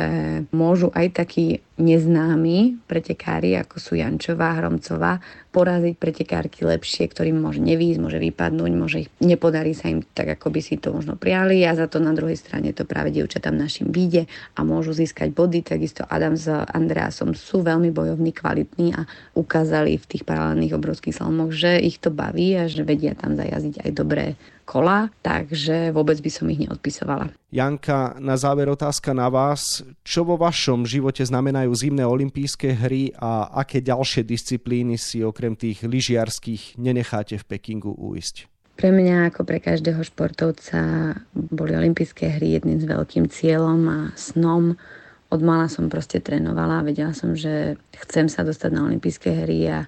môžu 0.54 0.94
aj 0.94 1.26
takí 1.26 1.64
neznámi 1.82 2.86
pretekári, 2.86 3.58
ako 3.58 3.82
sú 3.82 3.98
Jančová, 3.98 4.62
Hromcová, 4.62 5.18
poraziť 5.50 5.98
pretekárky 5.98 6.64
lepšie, 6.64 7.10
ktorým 7.10 7.42
môže 7.42 7.60
nevýjsť, 7.60 8.00
môže 8.00 8.20
vypadnúť, 8.22 8.72
môže 8.78 8.98
ich, 9.04 9.10
nepodarí 9.20 9.74
sa 9.74 9.90
im 9.90 10.06
tak, 10.14 10.38
ako 10.38 10.54
by 10.54 10.62
si 10.62 10.78
to 10.78 10.94
možno 10.94 11.18
prijali 11.18 11.66
a 11.66 11.74
za 11.74 11.90
to 11.90 11.98
na 11.98 12.14
druhej 12.14 12.38
strane 12.38 12.70
to 12.72 12.86
práve 12.86 13.10
dievčatám 13.10 13.58
našim 13.58 13.90
vyjde 13.90 14.30
a 14.56 14.60
môžu 14.62 14.94
získať 14.94 15.34
body. 15.34 15.66
Takisto 15.66 16.06
Adam 16.08 16.38
s 16.38 16.48
Andreasom 16.48 17.34
sú 17.34 17.66
veľmi 17.66 17.90
bojovní, 17.90 18.32
kvalitní 18.32 18.94
a 18.94 19.10
ukázali 19.34 19.98
v 19.98 20.06
tých 20.06 20.24
paralelných 20.24 20.78
obrovských 20.78 21.18
slalomoch, 21.18 21.52
že 21.52 21.82
ich 21.82 21.98
to 21.98 22.14
baví 22.14 22.54
a 22.56 22.70
že 22.70 22.86
vedia 22.86 23.18
tam 23.18 23.34
zajazdiť 23.34 23.82
aj 23.82 23.92
dobré 23.98 24.26
kola, 24.72 25.12
takže 25.20 25.92
vôbec 25.92 26.16
by 26.24 26.32
som 26.32 26.48
ich 26.48 26.64
neodpisovala. 26.64 27.28
Janka, 27.52 28.16
na 28.24 28.40
záver 28.40 28.72
otázka 28.72 29.12
na 29.12 29.28
vás. 29.28 29.84
Čo 30.08 30.24
vo 30.24 30.40
vašom 30.40 30.88
živote 30.88 31.28
znamenajú 31.28 31.76
zimné 31.76 32.08
olympijské 32.08 32.80
hry 32.80 33.12
a 33.20 33.52
aké 33.60 33.84
ďalšie 33.84 34.24
disciplíny 34.24 34.96
si 34.96 35.20
okrem 35.20 35.60
tých 35.60 35.84
lyžiarských 35.84 36.80
nenecháte 36.80 37.36
v 37.36 37.44
Pekingu 37.44 37.92
uísť? 37.92 38.48
Pre 38.80 38.88
mňa, 38.88 39.36
ako 39.36 39.44
pre 39.44 39.60
každého 39.60 40.00
športovca, 40.08 41.14
boli 41.36 41.76
olympijské 41.76 42.40
hry 42.40 42.56
jedným 42.56 42.80
z 42.80 42.88
veľkým 42.88 43.28
cieľom 43.28 43.82
a 43.92 44.00
snom. 44.16 44.80
Od 45.28 45.42
mala 45.44 45.68
som 45.68 45.92
proste 45.92 46.24
trénovala 46.24 46.80
a 46.80 46.88
vedela 46.88 47.12
som, 47.12 47.36
že 47.36 47.76
chcem 48.08 48.32
sa 48.32 48.48
dostať 48.48 48.72
na 48.72 48.88
olympijské 48.88 49.44
hry 49.44 49.60
a 49.68 49.80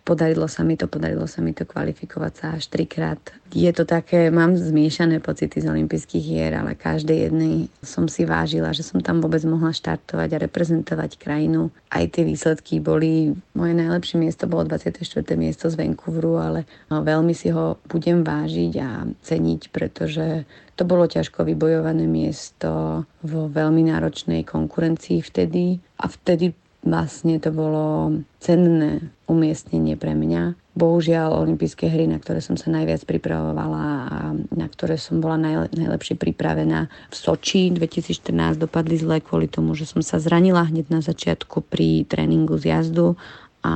Podarilo 0.00 0.48
sa 0.48 0.64
mi 0.64 0.74
to, 0.74 0.88
podarilo 0.88 1.28
sa 1.28 1.44
mi 1.44 1.52
to 1.52 1.68
kvalifikovať 1.68 2.32
sa 2.34 2.46
až 2.56 2.72
trikrát. 2.72 3.20
Je 3.52 3.68
to 3.70 3.84
také, 3.84 4.32
mám 4.32 4.56
zmiešané 4.56 5.20
pocity 5.20 5.60
z 5.60 5.70
olympijských 5.70 6.24
hier, 6.24 6.52
ale 6.56 6.78
každej 6.78 7.28
jednej 7.28 7.68
som 7.84 8.08
si 8.08 8.24
vážila, 8.24 8.72
že 8.72 8.82
som 8.86 9.02
tam 9.04 9.20
vôbec 9.20 9.44
mohla 9.44 9.74
štartovať 9.74 10.28
a 10.34 10.42
reprezentovať 10.46 11.20
krajinu. 11.20 11.68
Aj 11.92 12.06
tie 12.08 12.24
výsledky 12.24 12.80
boli, 12.80 13.36
moje 13.52 13.74
najlepšie 13.76 14.16
miesto 14.16 14.48
bolo 14.48 14.66
24. 14.66 15.04
miesto 15.36 15.68
z 15.68 15.76
Vancouveru, 15.76 16.40
ale 16.40 16.60
no, 16.88 17.04
veľmi 17.04 17.36
si 17.36 17.52
ho 17.52 17.76
budem 17.86 18.24
vážiť 18.24 18.72
a 18.80 19.04
ceniť, 19.04 19.70
pretože 19.70 20.48
to 20.80 20.88
bolo 20.88 21.04
ťažko 21.04 21.44
vybojované 21.44 22.08
miesto 22.08 23.04
vo 23.20 23.42
veľmi 23.52 23.92
náročnej 23.92 24.48
konkurencii 24.48 25.20
vtedy 25.20 25.76
a 26.00 26.08
vtedy 26.08 26.56
vlastne 26.80 27.36
to 27.36 27.52
bolo 27.52 28.16
cenné 28.40 29.12
umiestnenie 29.28 29.94
pre 30.00 30.16
mňa. 30.16 30.56
Bohužiaľ, 30.72 31.44
olympijské 31.44 31.92
hry, 31.92 32.08
na 32.08 32.16
ktoré 32.16 32.40
som 32.40 32.56
sa 32.56 32.72
najviac 32.72 33.04
pripravovala 33.04 33.86
a 34.08 34.18
na 34.34 34.66
ktoré 34.70 34.96
som 34.96 35.20
bola 35.20 35.36
naj, 35.36 35.76
najlepšie 35.76 36.16
pripravená 36.16 36.88
v 36.88 37.14
Soči 37.14 37.68
2014 37.68 38.56
dopadli 38.56 38.96
zle 38.96 39.20
kvôli 39.20 39.50
tomu, 39.50 39.76
že 39.76 39.84
som 39.84 40.00
sa 40.00 40.16
zranila 40.16 40.64
hneď 40.64 40.88
na 40.88 41.00
začiatku 41.04 41.68
pri 41.68 42.08
tréningu 42.08 42.56
z 42.56 42.72
jazdu 42.72 43.20
a 43.60 43.74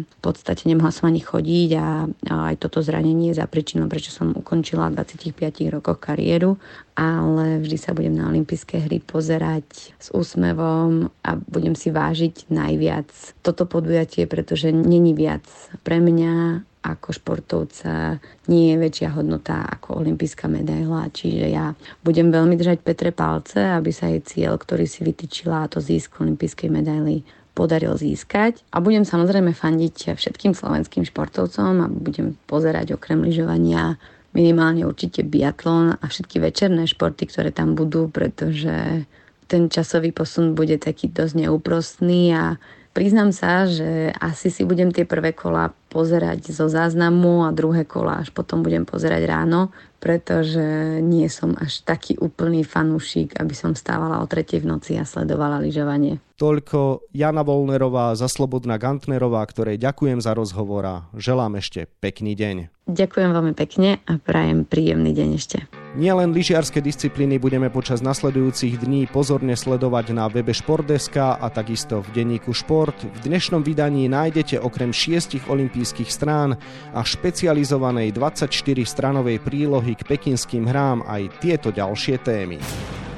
v 0.00 0.18
podstate 0.24 0.64
nemohla 0.64 0.88
som 0.88 1.12
ani 1.12 1.20
chodiť 1.20 1.70
a, 1.76 2.08
a 2.08 2.34
aj 2.52 2.56
toto 2.56 2.80
zranenie 2.80 3.32
je 3.32 3.40
za 3.40 3.44
príčinou, 3.44 3.84
prečo 3.84 4.08
som 4.08 4.32
ukončila 4.32 4.88
v 4.88 4.96
25 5.04 5.36
rokoch 5.68 6.00
kariéru, 6.00 6.56
ale 6.96 7.60
vždy 7.60 7.76
sa 7.76 7.92
budem 7.92 8.16
na 8.16 8.32
olympijské 8.32 8.88
hry 8.88 9.04
pozerať 9.04 9.92
s 10.00 10.08
úsmevom 10.16 11.12
a 11.20 11.30
budem 11.36 11.76
si 11.76 11.92
vážiť 11.92 12.48
najviac 12.48 13.12
toto 13.44 13.68
podujatie, 13.68 14.24
pretože 14.24 14.72
není 14.72 15.12
viac 15.12 15.44
pre 15.84 16.00
mňa 16.00 16.64
ako 16.86 17.08
športovca 17.10 18.22
nie 18.46 18.72
je 18.72 18.76
väčšia 18.78 19.10
hodnota 19.18 19.66
ako 19.66 20.06
olimpijská 20.06 20.46
medaila, 20.46 21.10
čiže 21.10 21.50
ja 21.50 21.74
budem 22.06 22.30
veľmi 22.30 22.54
držať 22.54 22.78
Petre 22.86 23.10
palce, 23.10 23.58
aby 23.58 23.90
sa 23.90 24.06
jej 24.06 24.22
cieľ, 24.22 24.54
ktorý 24.54 24.86
si 24.86 25.02
vytýčila, 25.02 25.66
to 25.66 25.82
získ 25.82 26.14
olimpijskej 26.22 26.70
medaily 26.70 27.26
podaril 27.56 27.96
získať. 27.96 28.60
A 28.68 28.84
budem 28.84 29.08
samozrejme 29.08 29.56
fandiť 29.56 30.12
všetkým 30.12 30.52
slovenským 30.52 31.08
športovcom 31.08 31.72
a 31.80 31.88
budem 31.88 32.36
pozerať 32.44 33.00
okrem 33.00 33.24
lyžovania 33.24 33.96
minimálne 34.36 34.84
určite 34.84 35.24
biatlon 35.24 35.96
a 35.96 36.04
všetky 36.04 36.36
večerné 36.44 36.84
športy, 36.84 37.24
ktoré 37.24 37.48
tam 37.56 37.72
budú, 37.72 38.12
pretože 38.12 39.08
ten 39.48 39.72
časový 39.72 40.12
posun 40.12 40.52
bude 40.52 40.76
taký 40.76 41.08
dosť 41.08 41.48
neúprostný 41.48 42.36
a 42.36 42.60
priznám 42.92 43.32
sa, 43.32 43.64
že 43.64 44.12
asi 44.20 44.52
si 44.52 44.68
budem 44.68 44.92
tie 44.92 45.08
prvé 45.08 45.32
kola 45.32 45.72
pozerať 45.96 46.52
zo 46.52 46.68
záznamu 46.68 47.48
a 47.48 47.56
druhé 47.56 47.88
kola 47.88 48.20
až 48.20 48.28
potom 48.28 48.60
budem 48.60 48.84
pozerať 48.84 49.24
ráno, 49.24 49.72
pretože 49.96 51.00
nie 51.00 51.24
som 51.32 51.56
až 51.56 51.80
taký 51.88 52.20
úplný 52.20 52.68
fanúšik, 52.68 53.40
aby 53.40 53.56
som 53.56 53.72
stávala 53.72 54.20
o 54.20 54.28
tretej 54.28 54.60
v 54.60 54.76
noci 54.76 55.00
a 55.00 55.08
sledovala 55.08 55.56
lyžovanie. 55.64 56.20
Toľko 56.36 57.08
Jana 57.16 57.40
Volnerová 57.40 58.12
za 58.12 58.28
Slobodná 58.28 58.76
Gantnerová, 58.76 59.40
ktorej 59.48 59.80
ďakujem 59.80 60.20
za 60.20 60.36
rozhovor 60.36 60.84
a 60.84 60.96
želám 61.16 61.56
ešte 61.56 61.88
pekný 62.04 62.36
deň. 62.36 62.56
Ďakujem 62.86 63.30
veľmi 63.32 63.54
pekne 63.56 64.04
a 64.04 64.20
prajem 64.20 64.68
príjemný 64.68 65.16
deň 65.16 65.28
ešte. 65.32 65.64
Nielen 65.96 66.36
lyžiarske 66.36 66.84
disciplíny 66.84 67.40
budeme 67.40 67.72
počas 67.72 68.04
nasledujúcich 68.04 68.84
dní 68.84 69.08
pozorne 69.08 69.56
sledovať 69.56 70.12
na 70.12 70.28
webe 70.28 70.52
Športdeska 70.52 71.40
a 71.40 71.48
takisto 71.48 72.04
v 72.04 72.20
denníku 72.20 72.52
Šport. 72.52 73.00
V 73.00 73.18
dnešnom 73.24 73.64
vydaní 73.64 74.04
nájdete 74.06 74.60
okrem 74.60 74.92
šiestich 74.92 75.48
olympijských 75.86 76.10
strán 76.10 76.58
a 76.90 77.00
špecializovanej 77.06 78.10
24-stranovej 78.10 79.38
prílohy 79.38 79.94
k 79.94 80.02
pekinským 80.02 80.66
hrám 80.66 81.06
aj 81.06 81.38
tieto 81.38 81.70
ďalšie 81.70 82.18
témy. 82.26 82.58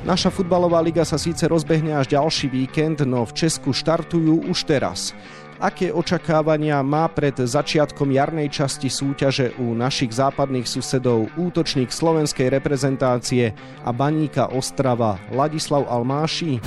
Naša 0.04 0.28
futbalová 0.28 0.85
liga 0.85 1.00
sa 1.09 1.16
síce 1.16 1.48
rozbehne 1.48 1.96
až 1.96 2.12
ďalší 2.12 2.52
víkend, 2.52 3.09
no 3.09 3.24
v 3.24 3.33
Česku 3.33 3.72
štartujú 3.72 4.52
už 4.52 4.68
teraz. 4.68 5.16
Aké 5.59 5.90
očakávania 5.90 6.85
má 6.85 7.09
pred 7.09 7.35
začiatkom 7.35 8.12
jarnej 8.14 8.52
časti 8.52 8.92
súťaže 8.92 9.57
u 9.59 9.72
našich 9.74 10.12
západných 10.12 10.68
susedov 10.68 11.33
útočník 11.35 11.88
slovenskej 11.90 12.52
reprezentácie 12.52 13.57
a 13.83 13.90
baníka 13.90 14.52
Ostrava 14.52 15.18
Ladislav 15.33 15.88
Almáši? 15.88 16.62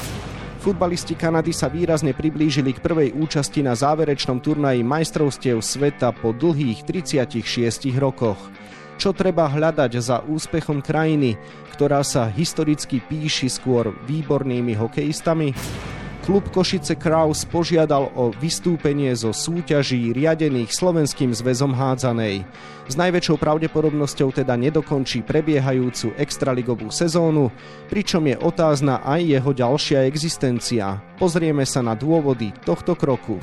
Futbalisti 0.62 1.18
Kanady 1.18 1.58
sa 1.58 1.74
výrazne 1.74 2.14
priblížili 2.14 2.78
k 2.78 2.86
prvej 2.86 3.18
účasti 3.18 3.66
na 3.66 3.74
záverečnom 3.74 4.38
turnaji 4.46 4.86
majstrovstiev 4.86 5.58
sveta 5.58 6.14
po 6.14 6.38
dlhých 6.38 6.86
36 6.86 7.90
rokoch. 7.98 8.38
Čo 9.02 9.10
treba 9.18 9.50
hľadať 9.50 9.98
za 9.98 10.22
úspechom 10.22 10.86
krajiny, 10.86 11.34
ktorá 11.74 12.06
sa 12.06 12.30
historicky 12.30 13.02
píši 13.02 13.50
skôr 13.50 13.90
výbornými 14.06 14.78
hokejistami? 14.78 15.58
Klub 16.22 16.54
Košice 16.54 17.02
Kraus 17.02 17.50
požiadal 17.50 18.14
o 18.14 18.30
vystúpenie 18.30 19.10
zo 19.18 19.34
súťaží 19.34 20.14
riadených 20.14 20.70
Slovenským 20.70 21.34
zväzom 21.34 21.74
hádzanej. 21.74 22.46
S 22.86 22.94
najväčšou 22.94 23.42
pravdepodobnosťou 23.42 24.30
teda 24.30 24.54
nedokončí 24.54 25.26
prebiehajúcu 25.26 26.14
extraligovú 26.22 26.94
sezónu, 26.94 27.50
pričom 27.90 28.30
je 28.30 28.38
otázna 28.38 29.02
aj 29.02 29.22
jeho 29.34 29.50
ďalšia 29.50 30.06
existencia. 30.06 31.02
Pozrieme 31.18 31.66
sa 31.66 31.82
na 31.82 31.98
dôvody 31.98 32.54
tohto 32.70 32.94
kroku. 32.94 33.42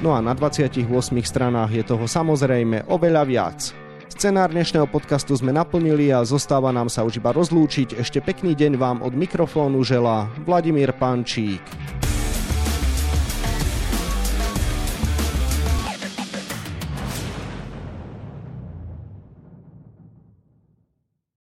No 0.00 0.16
a 0.16 0.24
na 0.24 0.32
28 0.32 0.80
stranách 1.28 1.76
je 1.76 1.84
toho 1.84 2.08
samozrejme 2.08 2.88
oveľa 2.88 3.22
viac. 3.28 3.60
Scenár 4.08 4.48
dnešného 4.48 4.88
podcastu 4.88 5.36
sme 5.36 5.52
naplnili 5.52 6.08
a 6.08 6.24
zostáva 6.24 6.72
nám 6.72 6.88
sa 6.88 7.04
už 7.04 7.20
iba 7.20 7.36
rozlúčiť. 7.36 8.00
Ešte 8.00 8.24
pekný 8.24 8.56
deň 8.56 8.80
vám 8.80 8.98
od 9.04 9.12
mikrofónu 9.12 9.84
želá 9.84 10.32
Vladimír 10.48 10.96
Pančík. 10.96 11.60